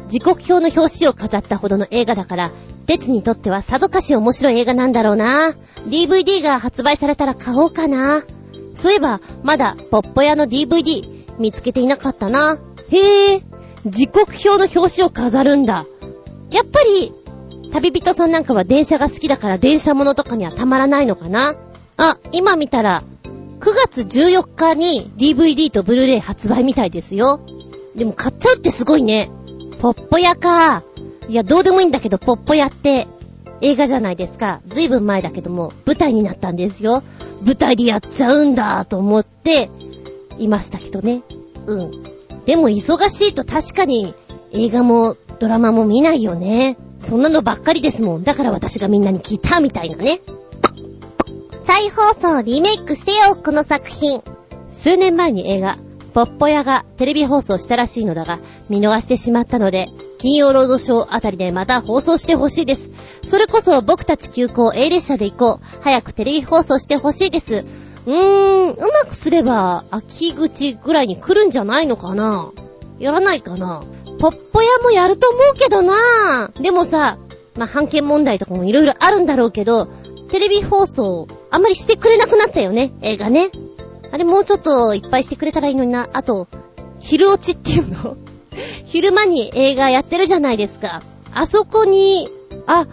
[0.08, 2.52] 時刻表の表紙を飾ったほどの映画だから、
[2.86, 5.56] 鉄にとってはさぞかし面白い映画なんだろうな。
[5.88, 8.24] DVD が発売されたら買おうかな。
[8.76, 12.60] そういえば、まだ、ポッポ屋の DVD 見つけていなかったな。
[12.90, 13.42] へえ、
[13.88, 15.86] 時刻表の表紙を飾るんだ。
[16.52, 17.14] やっぱり、
[17.72, 21.56] 旅人さんなんかは電車が好きだから電車物とかにはたまらないのかな
[21.98, 23.04] あ、今見たら、
[23.60, 27.40] 9月14日に DVD とブルーレイ発売みたいですよ。
[27.96, 29.30] でも買っちゃうってすごいね。
[29.80, 30.84] ポッポ屋か。
[31.28, 33.08] いや、どうでもいいんだけど、ポッポ屋って
[33.62, 34.62] 映画じゃないですか。
[34.68, 37.04] ずいぶん前だけども、舞台になったんですよ。
[37.44, 39.70] 舞台でやっちゃうんだと思って、
[40.38, 41.22] いましたけどね。
[41.66, 41.92] うん。
[42.46, 44.14] でも忙しいと確かに
[44.52, 46.78] 映画もドラマも見ないよね。
[47.00, 48.24] そんなのばっかりですもん。
[48.24, 50.22] だから私がみんなに聞いたみたいなね。
[51.66, 54.22] 再放送リメイクしてよ、この作品。
[54.70, 55.80] 数年前に映画、
[56.14, 58.38] ポッポ屋がテレビ放送したらしいのだが、
[58.70, 59.90] 見逃してしまったので、
[60.20, 62.92] 金曜ロードショーあたりでまた放送してほしいです。
[63.24, 65.82] それこそ僕たち急行 A 列車で行こう。
[65.82, 67.66] 早くテレビ放送してほしいです。
[68.06, 72.52] うーん、うまくすれば、秋口ぐらいに来るんじゃないのかな
[73.00, 73.84] やらないかな
[74.20, 77.18] ポッポ屋もやると思うけどなでもさ、
[77.58, 79.88] まあ、判権問題とかもいろいろあるんだろうけど、
[80.36, 83.52] テレビ放送、あんまりしてくれなくなったよね、映画ね。
[84.12, 86.10] あれもうちょっといっぱいしてくれたらいいのにな。
[86.12, 86.50] あと、
[87.00, 88.18] 昼落ちっていうの
[88.84, 91.02] 昼間に映画やってるじゃないですか。
[91.34, 92.28] あそこに、
[92.68, 92.86] あ、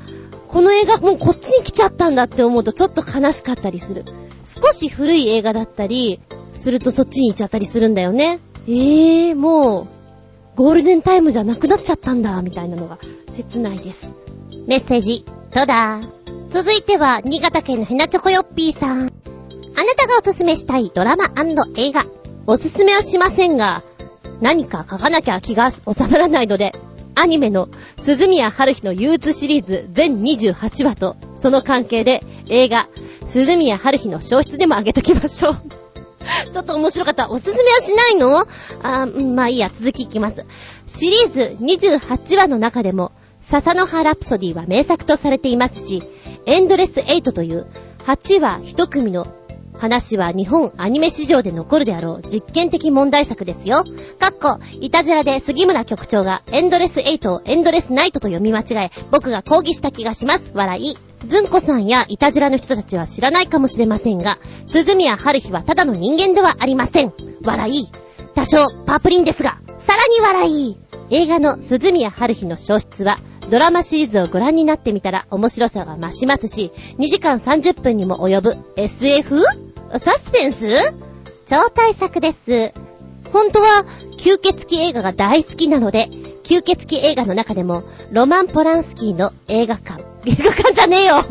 [0.47, 4.05] この映画もうこっちに来ちゃったんだって思うとちょっと悲しかったりする。
[4.45, 6.21] 少し古い映画だったり、
[6.53, 8.39] するとそっちに行っちゃったりするんだよね。
[8.69, 9.87] ええー、もう、
[10.55, 14.15] ゴールデンタイムじゃなくなっちゃったんだ、みたいなのが切ないです。
[14.69, 16.03] メッセージ、とだ？
[16.53, 18.99] 続いては、新潟県のヘナチョコヨッピーさん。
[19.01, 19.11] あな
[19.97, 21.33] たがおすすめしたいドラマ
[21.77, 22.05] 映画。
[22.47, 23.83] おすすめはしませんが、
[24.43, 26.75] 何か書かなきゃ気が収まらないので、
[27.15, 32.87] アニメの鈴宮春日の憂鬱シリーズ全28話と、その関係で映画、
[33.25, 35.57] 鈴宮春日の消失でもあげときましょう。
[36.53, 37.31] ちょっと面白かった。
[37.31, 38.41] おすすめはしないの？
[38.41, 40.45] あーまあいいや、続きいきます。
[40.87, 46.03] シリーズ28話の中でも、笹の葉ラプソディは名作とされていますし、
[46.47, 47.67] エンドレス8という
[48.07, 49.27] 8話1組の
[49.83, 53.85] 話は日本アニメ史上で残るであろう実験的問題作ですよ。
[54.21, 60.53] かっこ、いたじらで杉村局長がエンドレス8をエンドレスナイトと読み間違え、僕が抗議した気がします。
[60.55, 60.97] 笑い。
[61.27, 67.13] ずんこさんやいたじらの人たちは知らないかもしれませんが、鈴宮春日はただの人間ではありません。
[67.43, 67.87] 笑い。
[68.35, 70.79] 多少、パープリンですが、さらに笑い。
[71.11, 73.19] 映画の鈴宮春日の消失は、
[73.51, 79.43] ドラマシリーズをご覧になってみたら面白さが増しますし、2時間30分にも及ぶ SF?
[79.99, 80.69] サスペンス？
[81.47, 82.73] 超大作です。
[83.33, 83.85] 本当は
[84.17, 86.09] 吸血鬼映画が大好きなので、
[86.45, 90.03] 吸血鬼映画の中でも、ロマン・ポランスキーの映画館。
[90.27, 91.25] 映画館じゃねえよ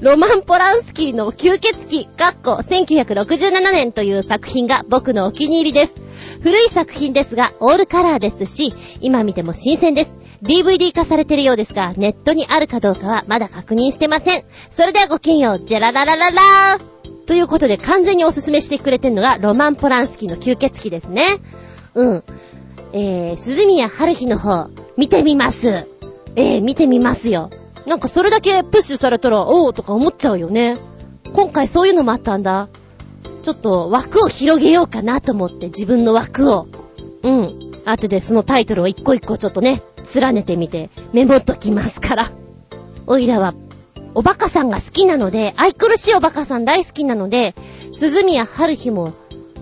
[0.00, 5.94] ロマン・ポランスキーの吸血鬼、かっこ1967年という作品が僕のお気に入りです。
[6.42, 10.12] 古い作品ですが、オールカラーですし、今見ても新鮮です。
[10.42, 14.44] DVD 化されてるようですが、ネットにあるかどうかはまだ確認してません。
[14.70, 21.24] それではごきげんよう、ジェラララララーということで完全におすすめしてくれてるのが、ロマン・ポランスキーの吸血鬼ですね。
[21.94, 22.24] うん。
[22.92, 25.88] えー、鈴宮春日の方、見てみます。
[26.36, 27.50] えー、見てみますよ。
[27.88, 30.76] なんかそれだけプッシュされたら、おーとか思っちゃうよね。
[31.32, 32.68] 今回そういうのもあったんだ。
[33.42, 36.68] ちょっと枠を広げようかなと思って、自分の枠を。
[37.22, 37.72] うん。
[37.86, 39.80] 後でそのタイトルを一個一個ちょっとね、
[40.14, 42.30] 連ねてみて、メモっときますから。
[43.06, 43.54] おいらは、
[44.14, 47.54] おバカさんが好きなので、愛くるしいおバカさん大好きなので、
[47.92, 49.14] 鈴宮春日も、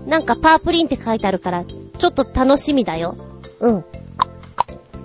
[0.05, 3.15] なんかパープリンって書いてあるから、ちょっと楽しみだよ。
[3.61, 3.85] うん。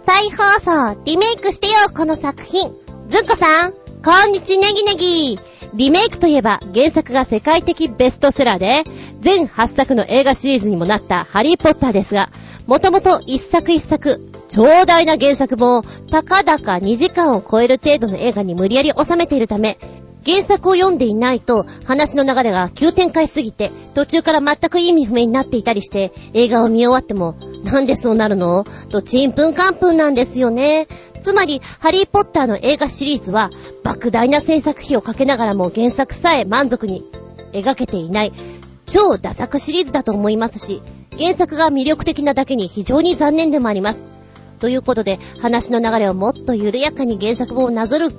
[0.04, 2.81] 再放送、リメイクしてよ、この作品。
[3.12, 5.38] ずっこさん、こんにちネギネギ。
[5.74, 8.84] リメイクといえば原作が世界的ベストセラーで、
[9.20, 12.30] 全8作の映画シリーズにもなったハリーポッターですが、
[12.66, 19.76] もともと1作1作、長大な原作も、たかだか2時間を超える程度の映画に無理やり収めているため、
[20.24, 28.64] 原作を読んでいないと話の流れが急展開すぎて途中から全く意味不明になっていたりして映画を見終わってもなんでそうなるの？
[28.90, 30.88] とちんぷんかんぷんなんですよね。
[31.20, 33.50] つまりハリーポッターの映画シリーズは
[33.84, 37.04] 莫大な制作費をかけながらも原作さえ満足に
[37.52, 38.32] 描けていない
[38.86, 40.82] 超ダ作シリーズだと思いますし
[41.16, 44.00] 原作が魅力的なだけに非常に残念でもあります。
[44.58, 48.12] ということで話の流れをもっと緩やかに原作本をなぞる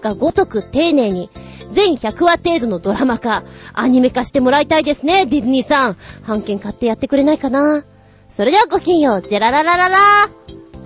[0.00, 1.30] がごとく丁寧に、
[1.72, 3.42] 全100話程度のドラマ化、
[3.74, 5.96] アニメ化してもらいたいですね、ディズニーさん。
[6.26, 7.84] 版権買ってやってくれないかな。
[8.28, 9.96] それではごきんよう、ジェラララララ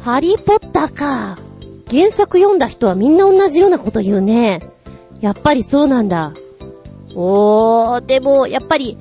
[0.02, 1.38] ハリーポッターか。
[1.90, 4.60] 原作読んだ人はみんな同じようなこと言うね。
[5.20, 6.32] やっぱりそうなんだ。
[7.14, 8.96] おー、でも、やっぱり、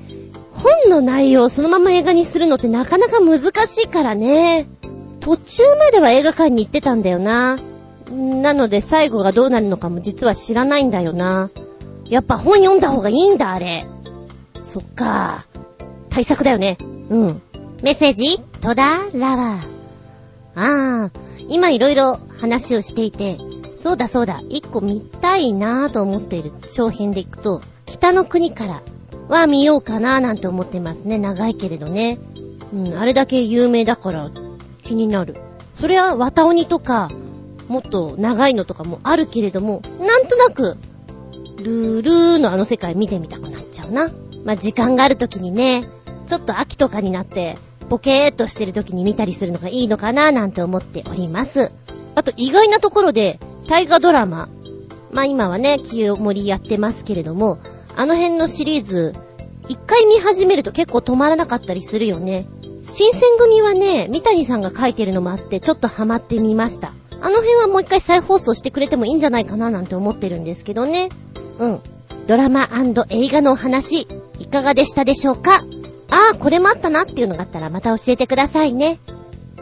[0.52, 4.68] 本の内容をそのまま映画にするのってなかなか難しいからね。
[5.20, 7.58] 途中までは映画館に行ってたんだよな。
[8.12, 11.50] なので最後がどうなるのかも実は知らないんだよな。
[12.08, 13.86] やっぱ本読んだ方がいいんだ、あれ。
[14.60, 15.46] そっか。
[16.10, 16.76] 対策だよね。
[17.08, 17.42] うん。
[17.82, 19.72] メッセージ、戸田ラワー。
[20.54, 21.10] ああ、
[21.48, 23.38] 今いろいろ話をしていて、
[23.76, 28.82] そうだそうだ、一個見たいなぁと思っている商品でいくと、北の国から
[29.28, 31.18] は見ようかなぁなんて思ってますね。
[31.18, 32.18] 長いけれどね。
[32.72, 34.30] うん、あれだけ有名だから
[34.82, 35.34] 気になる。
[35.74, 37.10] それは綿鬼とか、
[37.72, 40.76] もっと長いのとかもあるけれども、なんとなく、
[41.56, 44.10] ルールーのあの世界見てみたくなっちゃうな。
[44.44, 45.88] まあ、時間がある時にね、
[46.26, 47.56] ちょっと秋とかになって、
[47.88, 51.72] ボケーっとしてる時に見たりするのがいいのかななんて思っております。
[52.14, 54.50] あと意外なところで、大河ドラマ。
[55.10, 57.58] まあ、今はね、清盛やってますけれども、
[57.96, 59.14] あの辺のシリーズ、
[59.68, 62.46] 一回見始めると結構止まらなかったりするよね。
[62.82, 66.92] 新選組はね、三谷さんが書いてるのもあって、ちょっとハマってみました。
[67.24, 71.08] あの辺はもう一回再放送してくれてもいいんじゃないかななんて思ってるんですけどね。
[71.60, 71.80] うん。
[72.26, 72.68] ドラマ
[73.10, 74.08] 映画のお話、
[74.40, 75.64] いかがでしたでしょうか？
[76.10, 78.98] ああ、これもあったなっていうのがあったらまた教えてくださいね。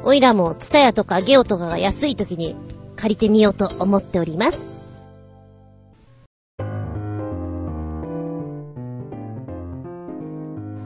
[0.03, 2.57] おいらもツタヤとかゲオとかが安い時に
[2.97, 4.59] 借りてみようと思っております。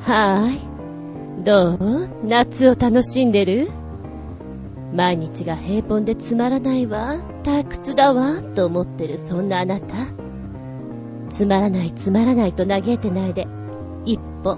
[0.01, 1.45] はーい。
[1.45, 2.09] どう？
[2.25, 3.71] 夏を楽しんでる？
[4.95, 9.95] 毎日が平凡でつまらないわ、退屈だわ、と思ってるそんなあなた。
[11.31, 13.49] つまらないつまらないと嘆いてないで、
[14.05, 14.57] 一歩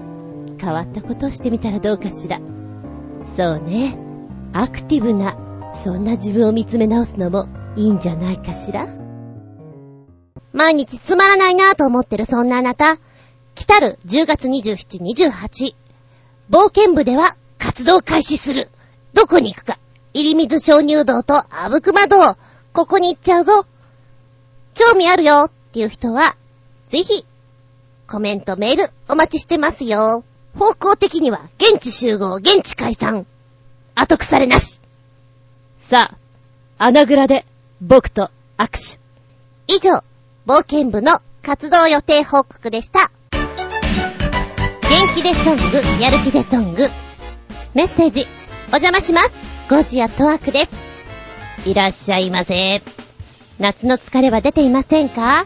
[0.61, 2.39] 変わったことをしてみたらどうかしら。
[3.35, 3.97] そうね。
[4.53, 5.35] アクティブな、
[5.73, 8.87] そんな自分を見つめ直すのもいいんじゃないかしら。
[10.53, 12.99] 毎日つまらないなぁと思ってるそんなあなた。
[13.55, 15.75] 来たる10月27、28。
[16.51, 18.69] 冒険部では活動開始する。
[19.15, 19.79] どこに行くか。
[20.13, 22.37] 入水鍾乳洞とあぶくま洞。
[22.73, 23.65] ここに行っちゃうぞ。
[24.75, 26.35] 興味あるよっていう人は、
[26.89, 27.25] ぜひ、
[28.07, 30.23] コメント、メール、お待ちしてますよ。
[30.57, 33.25] 方向的には、現地集合、現地解散。
[33.95, 34.79] 後腐れなし。
[35.79, 36.15] さ
[36.79, 37.45] あ、穴蔵で、
[37.81, 38.99] 僕と握手。
[39.67, 40.03] 以上、
[40.45, 43.11] 冒険部の活動予定報告でした。
[44.89, 46.87] 元気でソング、やる気でソング。
[47.73, 48.27] メッセージ、
[48.67, 49.46] お邪魔します。
[49.69, 50.71] ゴジアトワークです。
[51.65, 52.81] いらっしゃいませ。
[53.59, 55.45] 夏の疲れは出ていませんか？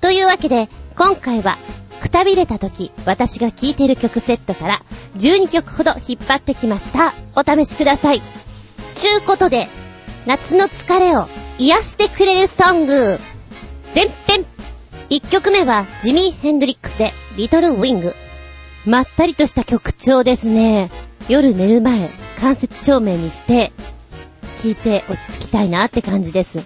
[0.00, 1.58] というわけで、今回は、
[2.00, 4.82] くたびれた時、私が聴いてる曲セットから、
[5.18, 7.14] 12曲ほど引っ張ってきました。
[7.36, 8.22] お試しください。
[8.96, 9.68] ちゅうことで、
[10.26, 11.28] 夏の疲れを
[11.58, 13.20] 癒してくれるソング、
[13.94, 14.46] 前編。
[15.10, 18.16] 1曲目は、ジミー・ヘンドリックスで、リトル・ウィング。
[18.84, 20.90] まったりとした曲調ですね。
[21.28, 23.72] 夜寝る前、間接照明にして、
[24.62, 26.62] 聴いて落ち着きたいなって感じです。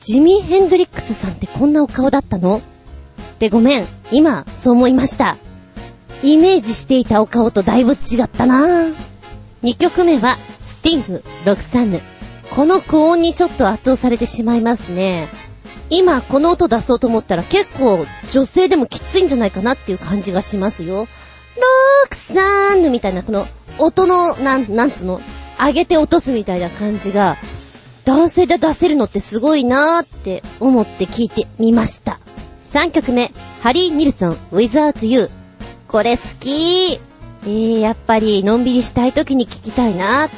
[0.00, 2.58] ジミー・ヘンドリックスさんってこんなお顔だったの？
[2.58, 5.36] ってごめん、今、そう思いました。
[6.22, 8.94] イメージしていたお顔とだいぶ違ったなぁ。
[9.62, 12.00] 2曲目は、スティング、ロクサンヌ。
[12.50, 15.28] この高音にちょっと圧倒されてしまいますね。
[15.90, 21.00] 今この音出そうと思ったら結構女性でもきついんじゃないかなっていう感じがしますよ。
[21.00, 21.06] ロ
[22.08, 23.46] クサンヌみたいなこの
[23.78, 25.20] 音の、なん、なんつうの、
[25.58, 27.36] 上げて落とすみたいな感じが、
[28.04, 32.20] 男性で出せるのってすごいなーって思って聞いてみました。
[32.72, 35.30] 3曲目、ハリー・ニルソン、Without You。
[35.88, 37.00] これ好きー。
[37.44, 40.30] えー、やっぱりのんびりしたい時に聞きたいなー。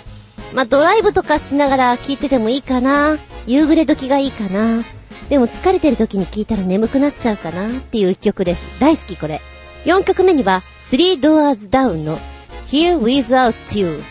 [0.55, 3.19] まあ、ドライブとかしながら聞いててもいいかな。
[3.47, 4.83] 夕暮れ時がいいかな。
[5.29, 8.81] でも疲れてる時に聴いたら眠くなっちゃうかなっていう一曲です。
[8.81, 9.41] 大好きこれ。
[9.85, 12.19] 4曲目には、Three Doors Down の
[12.67, 14.03] Here Without You。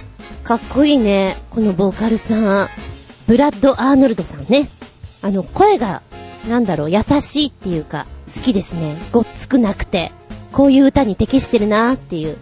[0.46, 1.36] かっこいいね。
[1.50, 2.70] このボーカルさん。
[3.28, 4.70] ブラッド・アーノルドさんね。
[5.22, 6.02] あの、声が、
[6.48, 8.98] なんだろう、優しいっていうか、好きですね。
[9.12, 10.14] ごっつくなくて、
[10.54, 12.38] こういう歌に適してるなーっていう、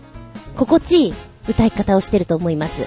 [0.56, 1.14] 心地いい
[1.50, 2.86] 歌い方をしてると思います。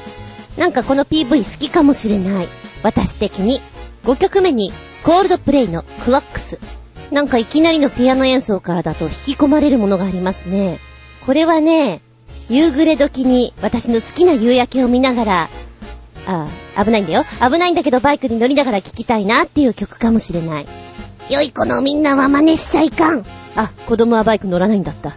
[0.57, 2.49] なんかこの PV 好きかもしれない。
[2.85, 3.61] 私的に。
[4.05, 4.73] 5曲目に
[5.03, 6.61] コールドプレイのクワックス。
[7.11, 10.79] なんかいきなりのピアノ演奏からだと引き込まれるものがありますね。
[11.25, 12.03] これはね、
[12.49, 15.49] 夕暮れ時に私の好きな夕焼けを見ながら、
[16.27, 17.25] ああ、危ないんだよ。
[17.41, 20.67] 危ないんだけどバイクに乗りながら聴きたいなっていう曲かもしれない。
[21.29, 23.25] 良い子のみんなは真似しちゃいかん。
[23.57, 25.15] あ、子供はバイク乗らないんだった。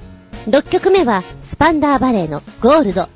[0.47, 3.09] 6曲目は、スパンダーバレーのゴールド。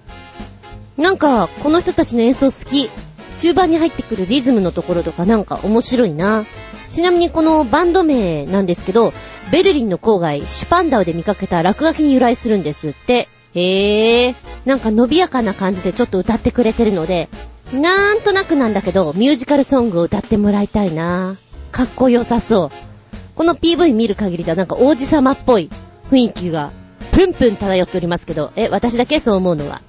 [0.97, 2.89] なんか、この人たちの演奏好き。
[3.39, 6.45] 中盤に入ってくるリズムのところとかなんか面白いな。
[6.88, 9.14] ちなみにこのバンド名なんですけど、
[9.51, 13.28] ベルリンの郊外、シュパンダウで見かけた落書きに由来するんですって。
[13.56, 14.36] へー。
[14.66, 17.30] なんか伸びやかな感じでちょっと歌ってくれてるので、
[17.74, 21.38] なんとなくなんだけど、ミュージカルソングを歌ってもらいたいな。
[21.72, 22.72] かっこよさそう。
[23.36, 25.70] この PV 見る限りではなんか王子様っぽい
[26.12, 26.72] 雰囲気が、
[27.12, 29.20] プンプン漂っておりますけど、え、私だけ？
[29.20, 29.82] そう思うのは。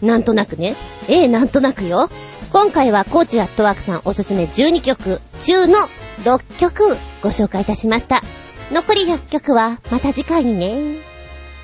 [0.00, 0.74] なんとなくね。
[1.08, 2.08] ええ、なんとなくよ。
[2.52, 5.74] 今回はコーチアットワークさんおすすめ12曲中の
[6.22, 8.22] 6曲ご紹介いたしました。
[8.70, 10.98] 残り100曲はまた次回にね。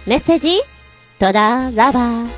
[0.07, 0.61] メッセージ？
[1.21, 2.29] トダラバー。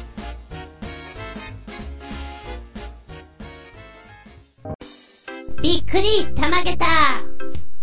[5.63, 6.87] びっくりたまげた。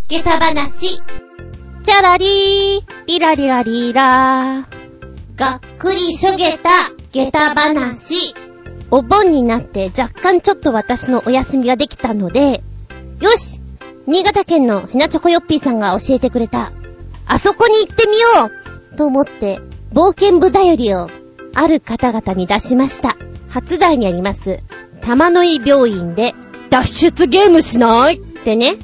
[0.10, 0.98] 下駄話。
[0.98, 1.02] ち
[1.84, 5.40] チャラリー、リラリラリーラー。
[5.40, 6.70] がっくりしょげた、
[7.14, 8.36] 下駄話。
[8.92, 12.62] お盆になって若干ちょっと私のお休みができたので、
[13.22, 13.62] よし
[14.06, 16.74] 新潟県のひなチョコヨッピーさんが教えてくれた、
[17.26, 18.52] あそこに行ってみよ
[18.94, 19.62] うと思って、
[19.94, 21.10] 冒険部だよりを、
[21.54, 23.18] ある方々に出しました。
[23.50, 24.60] 初台にあります、
[25.02, 26.36] 玉の井病院で、
[26.70, 28.20] 脱出ゲームしない？
[28.20, 28.76] ってね。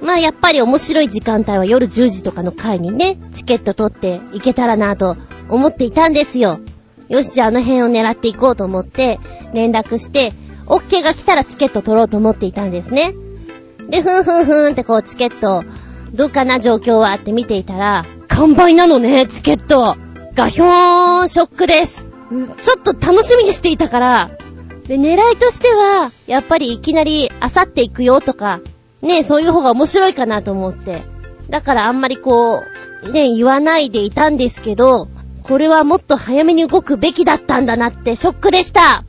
[0.00, 5.16] まあやっぱり面白い時間帯は夜10時とかの回にね、チケット取って行けたらなぁと
[5.50, 6.60] 思っていたんですよ。
[7.08, 9.18] よし、じゃああの辺を狙っていこうと思って、
[9.52, 10.32] 連絡して、
[10.66, 13.12] OK が来たらチケット取ろうと思っていたんですね。
[13.90, 15.64] で、ふんふんふんってこうチケット、
[16.14, 19.96] どうかな状況はって見ていたら、完売なのね、チケット。
[20.38, 22.06] ガヒョーン、ショックです。
[22.62, 24.30] ちょっと楽しみにしていたから、
[24.86, 28.60] で、狙いとしては、やっぱりいきなり、あさって行くよとか、
[29.02, 31.02] ね、そういう方が面白いかなと思って。
[31.50, 32.62] だからあんまりこ
[33.02, 35.08] う、ね、言わないでいたんですけど、
[35.42, 39.02] これはもっと早めに動くべきだったんだなってショックでした。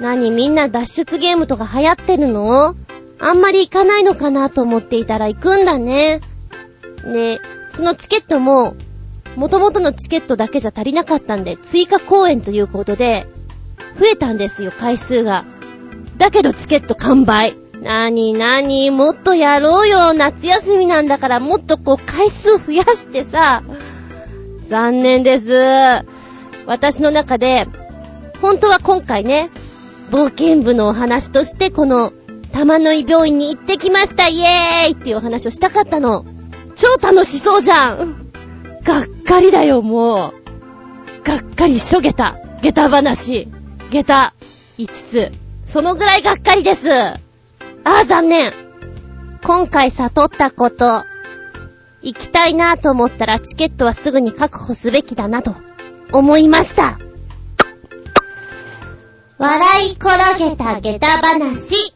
[0.00, 2.74] 何みんな脱出ゲームとか流行ってるの？
[3.18, 6.20] あんまり行かないのかなと思っていたら行くんだね。
[7.06, 7.40] で、
[7.70, 8.76] そのチケットも、
[9.36, 13.26] 元々のチケットだけじゃ足りなかったんで、追加公演ということで、
[13.98, 15.44] 増えたんですよ、回数が。
[16.16, 17.56] だけどチケット完売。
[17.82, 20.12] なになに、もっとやろうよ。
[20.12, 23.62] 夏休みなんだから、もっとこう回数増やしてさ。
[24.66, 25.52] 残念です。
[26.66, 27.66] 私の中で、
[28.40, 29.50] 本当は今回ね、
[30.10, 32.12] 冒険部のお話としてこの
[32.52, 36.24] 玉の井病院に行ってきましたイエーイっていうお話をしたかったの。
[36.76, 38.31] 超楽しそうじゃん
[38.84, 40.34] がっかりだよ、もう。
[41.24, 42.36] がっかりしょげた。
[42.62, 43.48] 下駄話。
[43.90, 44.34] 下駄。
[44.78, 45.32] 5つ。
[45.64, 46.90] そのぐらいがっかりです。
[46.92, 47.18] あ
[47.84, 48.52] あ、残念。
[49.44, 51.04] 今回悟ったこと。
[52.02, 55.54] 行きたいなと思ったらチケットはすぐに確保すべきだなと
[56.12, 56.98] 思いました。
[59.38, 61.94] 笑い転げた下駄話。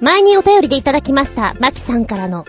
[0.00, 2.44] 前にお便りでいただきました、マキさんからの、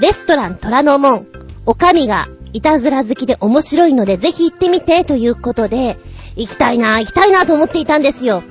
[0.00, 1.26] レストラン虎ノ門、
[1.64, 5.98] おかみがいたずら好きで面白いのでぜひ行ってみてということで、
[6.36, 8.42] 行きたいな、行きたいなと思っていたんですよ。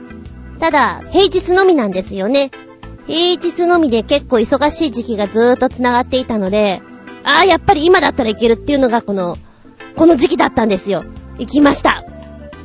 [0.59, 2.51] ただ、平日のみなんですよね。
[3.07, 6.83] 平日のみで結構忙しい時期がずーっと繋がっていたので、
[7.23, 9.39] ああ、やっぱり今だったらいけるっていうのがこの、
[9.95, 11.03] この時期だったんですよ。
[11.39, 12.03] 行きました。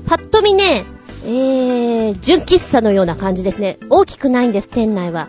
[0.04, 0.84] パッと見ね、
[1.24, 3.78] えー、純喫茶のような感じですね。
[3.88, 5.28] 大きくないんです、店内は。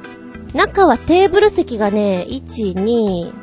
[0.53, 3.33] 中はテーブル席がね、1、2、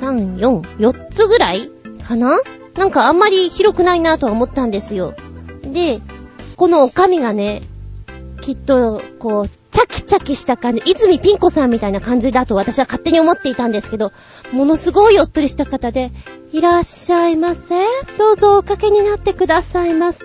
[0.00, 1.75] 3、4、4つぐらい
[2.06, 2.38] かな？
[2.76, 5.14] なんかあんまり広くないなとは思ったんですよ。
[5.62, 6.00] で、
[6.56, 7.62] このおかみがね、
[8.42, 14.12] きっと、こう、チャキチャキした感じ、泉ピン子さんみたいな感じだと私は勝手に思っていたんですけど、
[14.52, 16.12] ものすごいおっとりした方で、
[16.52, 17.60] いらっしゃいませ。
[18.18, 20.24] どうぞおかけになってくださいませ。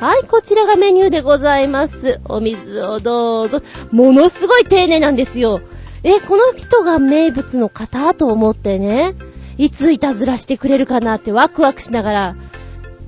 [0.00, 2.20] はい、こちらがメニューでございます。
[2.24, 3.62] お水をどうぞ。
[3.92, 5.60] ものすごい丁寧なんですよ。
[6.02, 8.12] え、この人が名物の方？
[8.14, 9.14] と思ってね、
[9.58, 12.36] いついたずらしてくれるかなってワクワクしながら、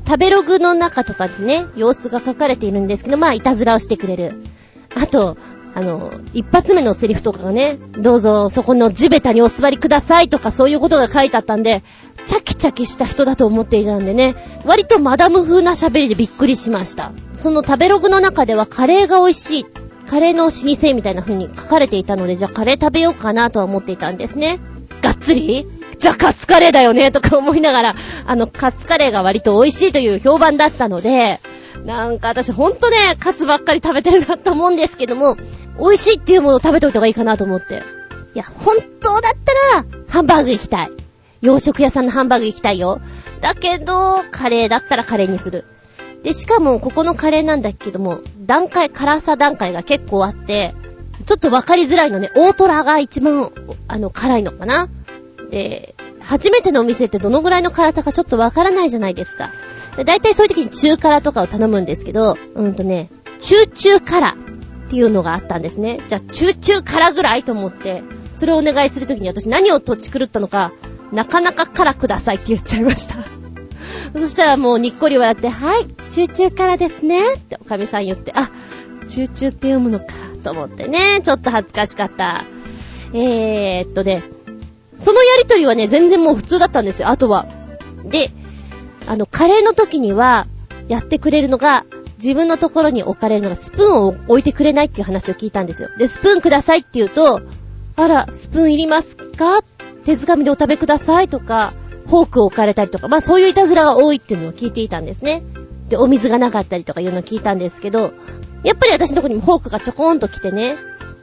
[0.07, 4.43] 食べログの中とかでね、様子が書かれているんですけど、まあ、いたずらをしてくれる。
[4.97, 5.37] あと、
[5.75, 11.83] あの、一発目のセリフとかがね、どうぞそこの地べたにお座りくださいとかそういうことが書いてあったんで、
[12.27, 14.35] チャキチャキした人だと思っていたんでね、
[14.65, 17.13] 割とマダム風な喋りでびっくりしました。
[17.35, 19.67] その食べログの中ではカレーが美味しい、
[20.09, 24.59] カレーの老舗みたいな風に書かれていたので、じゃあカレー食べようかなとは思っていたんですね。
[25.03, 25.67] がっつり
[25.99, 27.95] じゃあカツカレーだよねとか思いながら、
[28.27, 31.41] あの、カツカレーが割と美味しいという評判だったので、
[31.85, 35.37] なんか私ほんとね、カツばっかり食べてるなと思うんですけども、
[35.79, 37.83] 美味しいっていうものを食べといた方がいいかなと思って。
[38.35, 39.33] いや、本当だっ
[39.73, 40.91] たら、ハンバーグ行きたい。
[41.41, 43.01] 洋食屋さんのハンバーグ行きたいよ。
[43.41, 45.65] だけど、カレーだったらカレーにする。
[46.23, 50.75] で、しかも、ここのカレーなんだけども、段階、辛さ段階が結構あって、
[51.27, 52.31] ちょっとわかりづらいのね。
[52.35, 53.53] 大トラが一番、
[53.87, 54.89] あの、辛いのかな
[55.51, 59.51] で、初めてのお店ってどのぐらいの辛さかちょっとわからないじゃないですか。
[59.97, 66.01] で、大体そういう時に中辛とかを頼むんですけど、うんとね、中中辛っていうのがあったんですね。
[66.09, 70.73] じゃあ、中中辛ぐらいと思って、それをお願いするときに私何を土地狂ったのか、
[71.13, 73.17] なかなか辛くださいって言っちゃいました。
[74.19, 78.51] そしたらもうにっこり笑って、はい、中中辛ですねっておかみさん言って、あ、
[79.07, 80.07] 中中って読むのか
[80.45, 82.45] と思ってね、ちょっと恥ずかしかった。
[83.15, 84.23] えーっとね、
[84.99, 87.47] そのやりとりはね、全然もう普通だったんですよ、あとは。
[88.05, 88.31] で、
[89.07, 90.47] あの、カレーの時には、
[90.89, 91.85] やってくれるのが、
[92.17, 95.89] 自分のところに置かれるのがスプーンを置いてくれないっていう話を聞いたんですよ。
[95.99, 97.41] で、スプーンくださいって言うと、
[97.97, 99.63] あら、スプーンいりますか？
[100.05, 101.75] 手づかみでお食べくださいとか、
[102.07, 105.43] フォークを置かれたりとか、まあそういういたずらが多いっていうのを聞いていたんですね。
[105.89, 108.13] で、お水がなかったりとかいうのを聞いたんですけど、
[108.65, 110.77] やっぱり私のとこにもフォークがちょこんと来てね、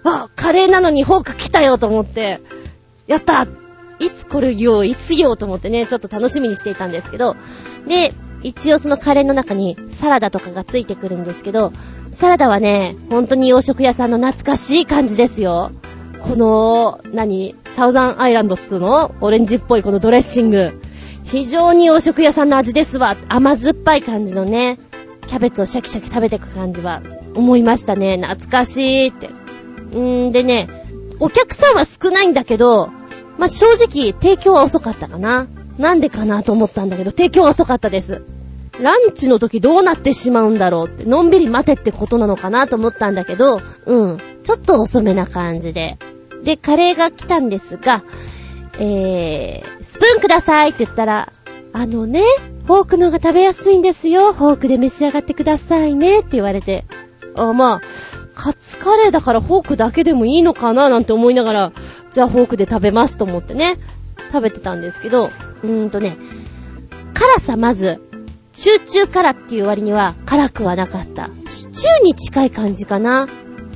[0.03, 2.39] あ、カレーなのにフォーク来たよと思って、
[3.07, 3.47] やった
[3.99, 7.35] いつこれ言おう、いつ言おうと思ってね、ちょっと楽しみにしていたんですけど、
[7.87, 11.73] で、一応そのカレーの中にサラダとかがついてくるんですけど、
[12.11, 15.71] サラダはね、本当に洋食屋さんの懐かしい感じですよ。
[16.21, 19.13] この、何サウザンアイランドっつうの？
[19.21, 20.79] オレンジっぽいこのドレッシング。
[21.23, 23.17] 非常に洋食屋さんの味ですわ。
[23.29, 24.77] 甘酸っぱい感じのね、
[25.27, 27.01] キャベツをシャキシャキ食べていく感じは
[27.35, 28.17] 思いましたね。
[28.17, 29.27] 懐かしいって。
[29.27, 30.67] んーでね、
[31.19, 32.91] お客さんは少ないんだけど、
[33.37, 35.47] まあ、正直提供は遅かったかな。
[35.77, 38.23] なんでかなと思ったんだけど、提供は遅かったです。
[38.81, 44.17] ランチの時どうなってしまうんだろうって、のんびり待てってことなのかなと思ったんだけど、うん。
[44.43, 45.97] ちょっと遅めな感じで。
[46.43, 48.03] で、カレーが来たんですが、
[48.79, 51.31] えー、スプーンくださいって言ったら、
[51.73, 52.23] あのね、
[52.65, 54.33] フォークの方が食べやすいんですよ。
[54.33, 56.85] フォークで召し上がってくださいねって言われて。
[57.35, 57.81] あ、まあ、
[58.33, 61.71] カツカレーだからフォークだけでもいいのかななんて思いながら、
[62.15, 63.75] じゃあフォークで食べますと思ってね、
[64.31, 66.15] 食べてたんですけど、うーんとね、
[67.13, 67.99] 辛さまず、
[68.53, 71.29] チューチュー辛っていう割には辛くはなかった。
[71.45, 73.23] シチューに近い感じかな。
[73.23, 73.27] う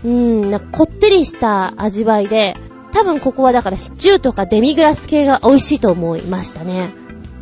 [0.08, 2.56] ーん、なんかこってりした味わいで、
[2.94, 6.92] 多分ここはだからシチューとかデミグラス系が美味しいと思いましたね。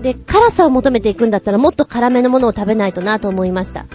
[0.01, 3.85] で、辛さを求めていくんだったらもっと辛めのものを食べないとなと思いました。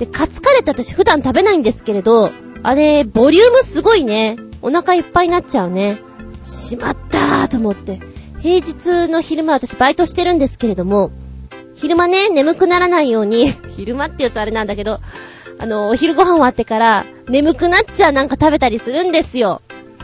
[0.00, 2.32] で、カツカレーって私普段食べないんですけれど、
[2.64, 4.34] あれ、ボリュームすごいね。
[4.60, 6.02] お腹いっぱいになっちゃうね。
[6.42, 8.00] しまったーと思って。
[8.40, 11.10] 平日の昼間私バイトしてるんですけれども、
[11.74, 15.00] 昼間ね、眠くならないように、 昼間って言うとあれなんだけど、
[15.58, 19.60] あの、お昼ご飯終わってから、眠くなっちゃうなんか食べたりするんですよ。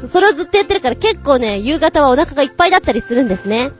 [0.09, 3.71] それをずっとやってるから結構ね、夕方はお腹がいっぱいだったりするんですね。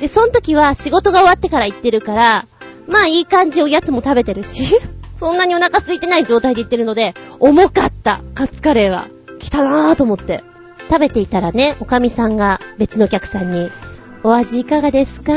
[0.00, 2.46] で、その時は仕事が終わってから行ってるから、
[2.88, 4.64] まあいい感じおやつも食べてるし、
[5.18, 9.06] そんなにお腹空いてない状態で行ってるので、重かった、カツカレーは。
[9.38, 10.44] 来たなぁと思って。
[10.92, 13.70] 食べていたらね、おかみさんが別のお客さんに、
[14.24, 15.32] お味いかがですか？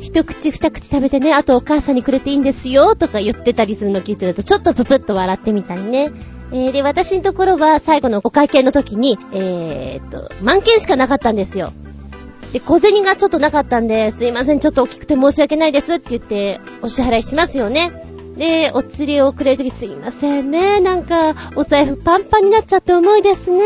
[0.00, 6.10] 一口二口食べてね、あとお母さんにくれていいんですよ、とか言ってたりするの聞いてると、ちょっとププッと笑ってみたりね。
[6.50, 11.72] えー、で、私のところは最後のお会計の時に、えー、っと、満件しかなかったんですよ。
[12.52, 17.92] で、小銭がちょっとなかったんで、すいません、ちょっと大きくて申し訳ないですって言って、お支払いしますよね。
[18.38, 20.80] で、お釣りをくれるときすいませんね。
[20.80, 23.64] なんか、お財布パンパンになっちゃって重いですね。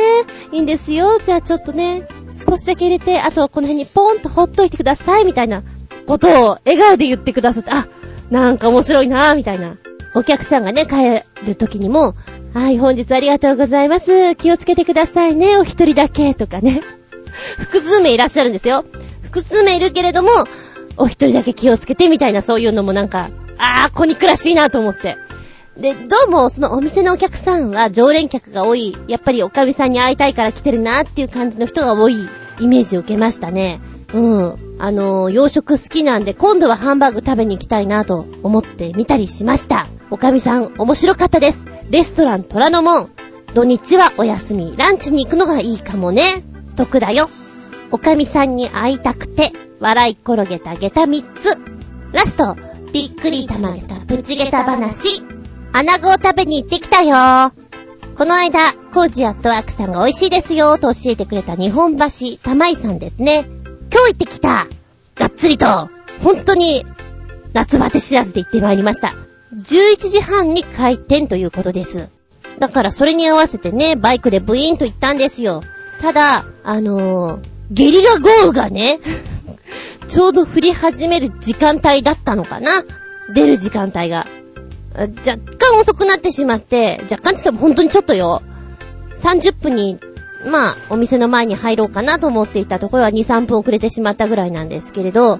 [0.50, 1.18] いいんですよ。
[1.22, 2.08] じゃあちょっとね、
[2.48, 5.62] 少しだけ入れて、あとこの辺にポンとほっといてください、みたいな
[6.06, 7.86] ことを笑顔で言ってくださって、あ、
[8.30, 9.76] なんか面白いなぁみたいな。
[10.14, 12.14] お客さんがね、帰る時にも、
[12.54, 14.34] はい、本日ありがとうございます。
[14.36, 16.80] 気をつけてくださいね、お一人だけ、とかね。
[17.58, 18.84] 複数名いらっしゃるんですよ。
[19.22, 20.30] 複数名いるけれども、
[20.96, 25.16] お一人だけ気をつけて、みたいなそういうのもなんか、あー、子憎らしいなと思って。
[25.76, 28.96] で、どうも、そのお店のお客さんは常連客が多い。
[29.08, 32.28] やっぱりおかみさんに会いたいから来てるなっていう感じの人が多い
[32.60, 33.80] イメージを受けましたね。
[34.12, 34.76] うん。
[34.78, 39.86] あのー、洋食好きなんで、今度はハンバーグ食べに行きたいなと思ってみたりしました。
[40.10, 41.64] おかみさん、面白かったです。
[41.90, 43.10] レストラン虎ノ門。
[43.54, 44.74] 土日はお休み。
[44.76, 46.44] ランチに行くのがいいかもね。
[46.76, 47.28] 得だよ。
[47.90, 51.58] おかみさんに会いたくて、笑い転げた下駄3つ。
[52.12, 52.56] ラスト、
[52.92, 55.22] びっくりたまげたプチ下駄話。
[55.72, 57.52] 穴子を食べに行ってきたよ。
[58.14, 62.06] この間、コージアットワークさんが美味しいですよと教えてくれた日本橋
[62.42, 63.46] 玉井さんですね。
[63.90, 64.66] 今日行ってきた
[65.14, 65.88] がっつりと
[66.22, 66.84] 本当に
[67.54, 69.14] 夏バテ知らずで行ってまいりました。
[69.54, 72.10] 11時半に開店ということです。
[72.58, 75.62] だからそれに合わせてね、バイクでブイーンと行ったんですよ。
[76.02, 79.00] ただ、あのー、ゲリラ豪雨がね、
[80.08, 82.84] ちょうど降り始める時間帯だったのかな？
[83.34, 84.26] 出る時間帯が。
[84.94, 88.42] 若干遅くなってしまって、若干って言っても本当にちょっとよ。
[89.16, 89.98] 30分に、
[90.46, 95.38] まあ、お店の前に入ろうかなと思っていたところは2、3分遅れてしまったぐらいなんですけれど、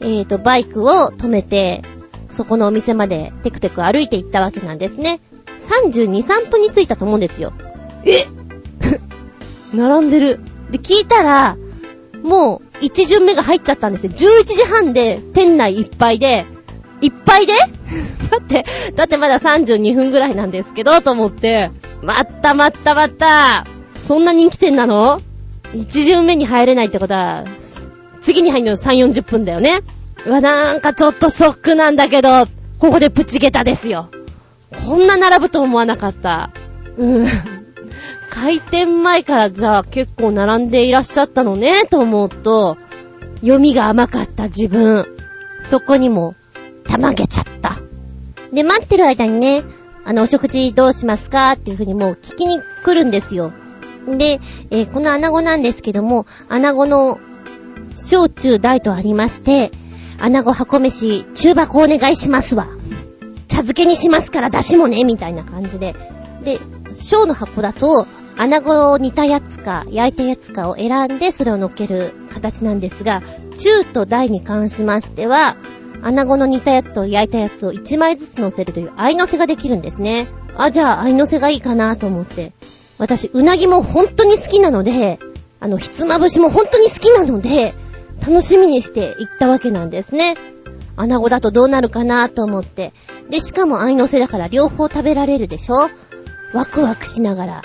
[0.00, 1.82] えーと、バイクを止めて、
[2.28, 5.20] そこのお店までテクテク歩いて行ったわけなんですね。
[5.84, 7.52] 32、3分に着いたと思うんですよ。
[8.04, 8.26] え？
[9.74, 10.40] 並んでる。
[10.70, 11.56] で、聞いたら、
[12.26, 14.12] もう、1巡目が入っちゃったんですよ。
[14.12, 16.44] 11時半で、店内いっぱいで、
[17.00, 17.52] いっぱいで？
[18.30, 21.70] だって、だってまだ32分ぐらいなんですけど、と思って、
[22.02, 23.66] 待った待った待った
[23.98, 25.20] そんな人気店なの
[25.72, 27.44] ?1 巡目に入れないってことは、
[28.20, 29.80] 次に入るの3、40分だよね。
[30.26, 32.46] うわ、なんかちょっとショックなんだけど、
[32.78, 34.08] ここでプチゲタですよ。
[34.84, 36.50] こんな並ぶと思わなかった。
[36.96, 37.26] うん。
[38.30, 42.76] 開店前からじゃあ結構並んでいらっしゃったのね、と思うと、
[43.40, 45.06] 読みが甘かった自分。
[45.62, 46.34] そこにも、
[46.84, 47.76] たまげちゃった。
[48.52, 49.62] で、待ってる間にね、
[50.04, 51.52] あの、お食事どうしますか？
[51.52, 53.52] っていうふうにもう聞きに来るんですよ。
[54.06, 54.40] で、
[54.70, 57.18] えー、この穴子なんですけども、穴子の
[57.92, 59.72] 小中大とありまして、
[60.20, 62.68] 穴子箱飯、中箱お願いしますわ。
[63.48, 65.96] 茶漬けにしますから出汁もね、みたいな感じで。
[66.44, 66.60] で、
[67.04, 68.06] 小の箱だと、
[68.38, 73.22] 穴子を煮たやつか、焼いたやつかを選んで、それを乗っける形なんですが、
[73.56, 75.56] 中と大に関しましては、
[76.02, 80.28] 穴子の煮たやつと焼いたやつを1枚ずつ乗せるという合い乗せができるんですね。
[80.56, 82.52] あ、じゃあ合い乗せがいいかなと思って。
[82.98, 85.18] 私、うなぎも本当に好きなので、
[85.60, 87.74] あの、ひつまぶしも本当に好きなので、
[88.26, 90.36] 楽しみにして行ったわけなんですね。
[90.96, 92.92] 穴子だとどうなるかなと思って。
[93.30, 95.88] で、しかも合いのせだから両方食べられるでしょ？
[96.56, 97.62] ワクワクしながら、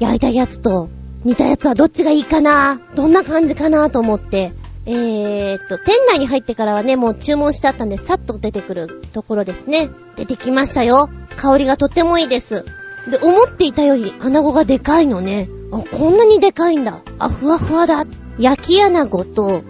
[0.00, 0.88] 焼いたやつと
[1.24, 4.52] 煮たやつはどっちがいいかなどんな感じかなと思って、
[4.84, 9.90] えーっと、店内に入ってからはね、もう注文してあったんで、さっと出てくるところですね。
[10.16, 11.08] 出てきましたよ。
[11.36, 12.64] 香りがとってもいいです。
[13.08, 15.48] で、思っていたより穴子がでかいのね。
[15.70, 17.00] あ、こんなにでかいんだ。
[17.20, 18.04] あ、ふわふわだ。
[18.38, 19.62] 焼き穴子と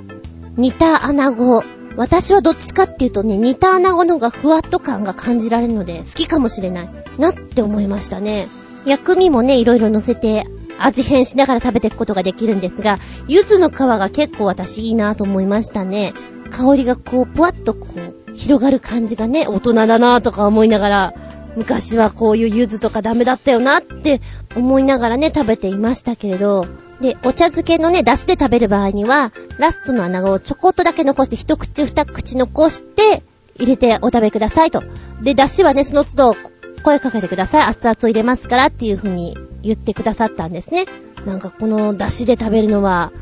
[0.57, 1.62] 煮た穴子。
[1.97, 6.90] 私はどっちかっていうとね、煮た穴子の方がふわっと感が感じられるので、好きかもしれない。
[7.19, 8.49] なって思いましたね。
[8.85, 10.45] 薬味もね、いろいろ乗せて、
[10.79, 12.99] 味変しながら食べていくことができるんですが、
[13.29, 16.13] 柚子の皮が結構私いいなと思いましたね。
[16.51, 21.15] 香りがこう、ぷわっとこう、広がる感じがね、大人だなとか思いながら、
[21.55, 24.23] 昔はこういう柚子とかダメだったよなって
[24.57, 26.67] 思いながらね、食べていましたけれど、
[27.01, 33.23] で、お茶漬けのね、出汁で食べる場合には、ラストの穴子をちょこっとだけ残して、一口二口残して、
[33.57, 34.83] 入れてお食べくださいと。
[35.21, 36.37] で、出汁はね、その都度
[36.83, 37.67] 声かけてください。
[37.67, 40.87] 熱々を入れますからっていう風に言ってくださったんですね。
[41.27, 43.13] なんかこの出汁で食べるのは、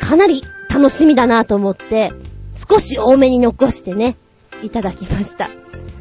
[0.00, 0.42] かなり
[0.72, 2.12] 楽しみだなと思って、
[2.54, 4.16] 少し多めに残してね、
[4.62, 5.48] いただきました。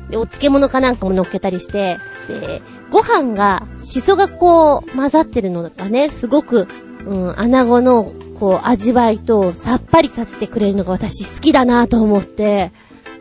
[0.09, 1.97] で、お漬物かなんかも乗っけたりして、
[2.27, 6.67] で、ご飯が、シソがこう、混ざってるのがね、すごく、
[7.05, 12.71] うん、穴子の、こう、味わいと、さっぱりさせてくれるのが私好きだなと思って、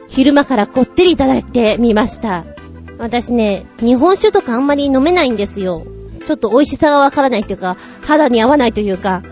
[0.08, 2.44] 昼間からこってりいただいてみました。
[2.98, 5.86] 私ね、日本酒とかあんまり飲めないんですよ。
[6.24, 9.22] ちょっと美味しさがわからないというか、肌に合わないというか、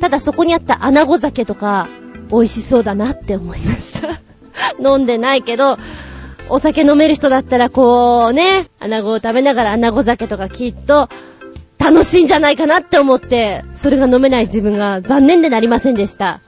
[0.00, 1.88] ただそこにあった穴子酒とか、
[2.30, 4.20] 美味しそうだなって思いました。
[4.78, 5.78] 飲んでないけど、
[6.48, 11.08] お酒飲める人だったらこうね、穴子を食べながら穴子酒とかきっと
[11.78, 16.40] 楽しいんじゃないかなって思って、それが飲めない自分が残念でなりませんでした。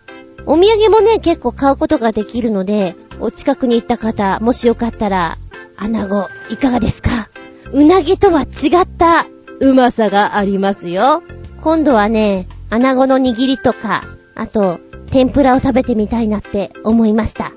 [0.46, 5.38] お土産もね、結構買うことができるので、お近くに行った方、もしよかったら、
[5.76, 7.28] 穴子、いかがですか？
[7.72, 8.44] うなぎとは違
[8.82, 9.26] った
[9.60, 11.22] うまさがありますよ。
[11.60, 14.04] 今度はね、穴子の握りとか、
[14.34, 14.80] あと、
[15.10, 17.52] 天ぷらを食べてみたいなって思いました。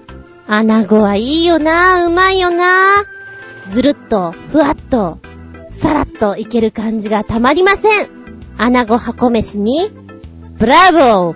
[0.47, 5.19] 穴子はいいよなぁうまいよなぁずるっと、ふわっと、
[5.69, 8.09] さらっといける感じがたまりません。
[8.57, 9.91] 穴子箱飯に、
[10.57, 11.35] ブラボー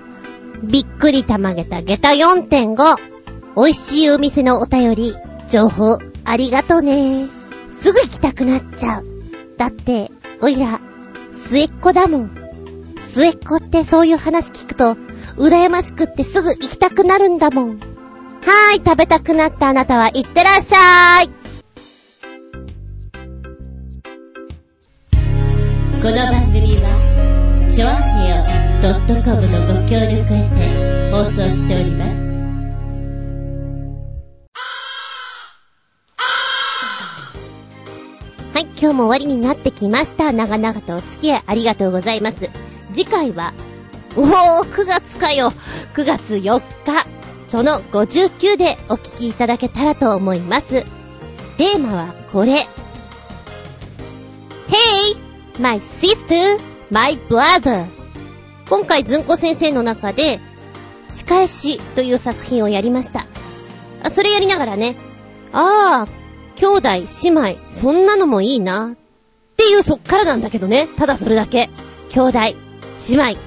[0.63, 3.14] びっくりたまげた下駄4.5。
[3.55, 5.15] 美味しいお店のお便り、
[5.49, 7.25] 情報、ありがとうね。
[7.69, 9.05] すぐ行きたくなっちゃう。
[9.57, 10.11] だって、
[10.41, 10.81] おいら、
[11.31, 12.35] 末っ子だもん。
[12.97, 14.97] 末っ子ってそういう話聞くと、
[15.37, 17.69] 羨ましくってすぐ行きたくなるんだもん。
[17.69, 21.29] はーい、食べたくなったあなたはいってらっしゃーい。
[26.01, 28.43] この番組は、ちょあへよ
[29.23, 32.24] .com のご協力へて放送しております。
[38.79, 40.33] 今日も終わりになってきました。
[40.33, 42.49] 長々とお付き合いありがとうございます。
[42.91, 43.53] 次回は、
[44.17, 45.53] おー、9月かよ。
[45.93, 47.07] 9月4日。
[47.47, 50.85] その59でお聞きいただけたらと思います。
[51.57, 52.67] テーマはこれ。
[54.67, 55.61] Hey!
[55.61, 56.59] My sister!
[56.91, 57.85] My brother!
[58.67, 60.41] 今回ずんこ先生の中で、
[61.07, 63.25] 仕返しという作品をやりました。
[64.09, 64.95] それやりながらね、
[65.53, 66.24] ああ、
[66.55, 66.89] 兄弟、
[67.23, 68.93] 姉妹、そんなのもいいな。
[68.93, 70.87] っていうそっからなんだけどね。
[70.97, 71.69] ただそれだけ。
[72.09, 72.55] 兄弟、姉
[73.13, 73.37] 妹、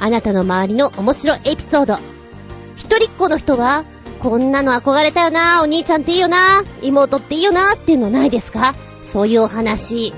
[0.00, 1.98] あなたの周りの面白いエピソード、
[2.76, 3.84] 一人っ子の人は、
[4.20, 8.74] こんなの憧れたよな、お兄ちゃんっていいよな、妹っていいよな、っていうのないですか
[9.04, 10.12] そういうお話。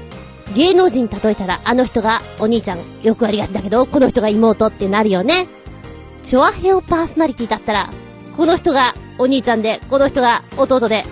[0.55, 5.49] 芸能人例えたら、あの人がお兄ちゃん、よくありがちだけど、この人が妹ってなるよね。
[6.23, 7.91] チョアヘオパーソナリティだったら、
[8.37, 11.05] この人がお兄ちゃんで、この人が弟で、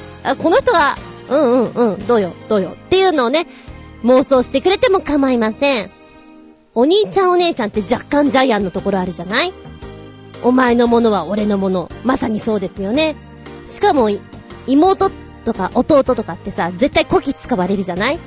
[0.43, 0.97] この人が、
[1.29, 3.47] うんうんうん、どうよ、どうよ、っていうのをね、
[4.05, 5.91] 妄想してくれても構いません。
[6.75, 9.53] お兄ちゃんお姉ちゃんって若干ジャイアンのところあるじゃない？
[10.45, 11.91] お前のものは俺のもの。
[12.05, 13.17] まさにそうですよね。
[13.67, 14.09] しかも、
[14.67, 15.11] 妹
[15.45, 18.19] とか弟とかってさ、絶対こき使われるじゃない？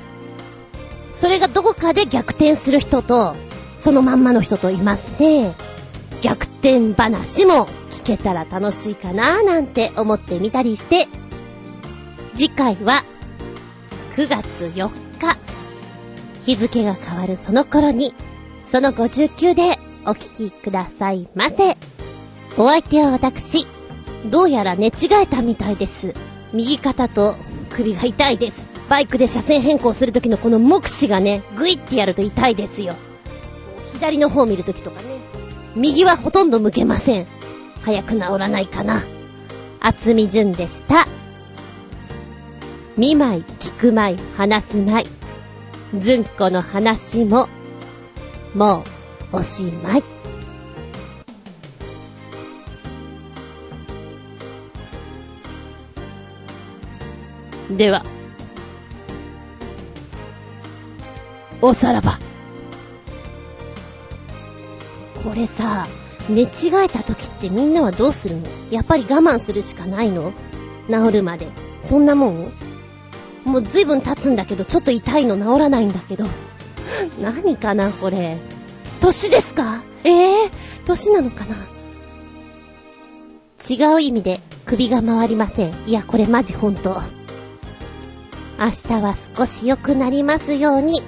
[1.11, 3.35] それがどこかで逆転する人と、
[3.77, 5.55] そのまんまの人といますね。
[6.21, 11.07] 逆転話も聞けたら楽しいかななんて思ってみたりして、
[12.35, 13.03] 次回は
[14.11, 14.89] 9月4
[15.19, 15.37] 日、
[16.45, 18.13] 日付が変わるその頃に、
[18.65, 21.77] その59でお聞きくださいませ。
[22.57, 23.67] お相手は私、
[24.29, 24.91] どうやら寝違
[25.23, 26.13] えたみたいです。
[26.53, 27.35] 右肩と
[27.69, 28.69] 首が痛いです。
[28.89, 32.95] バイクで車線変更するときのこの目視がね、グイってやると痛いですよ。
[33.93, 35.19] 左の方見るときとかね。
[35.75, 37.27] 右はほとんど向けません。
[37.83, 39.01] 早く治らないかな。
[39.79, 41.07] 厚み順でした。
[42.97, 45.99] 見舞い、聞く舞い、話す舞い。
[45.99, 47.47] ずんこの話も、
[48.53, 48.83] も
[49.31, 50.03] う、おしまい。
[57.71, 58.03] では、
[61.61, 62.19] おさらば。
[65.23, 65.87] これさ、
[66.27, 66.47] 寝違
[66.83, 68.47] えた時ってみんなはどうするの？
[68.69, 70.33] やっぱり我慢するしかないの？
[70.89, 71.47] 治るまで。
[71.79, 72.51] そんなもん？
[73.43, 76.25] もう随分経つんだけど、ちょっと痛いの治らないんだけど。
[77.21, 78.37] 何かな、これ。
[78.99, 79.81] 年ですか？
[80.03, 80.49] ええー、
[80.85, 81.55] 年なのかな？
[83.69, 85.73] 違う意味で首が回りません。
[85.85, 87.01] いや、これマジほんと。
[88.59, 91.01] 明日は少し良くなりますように。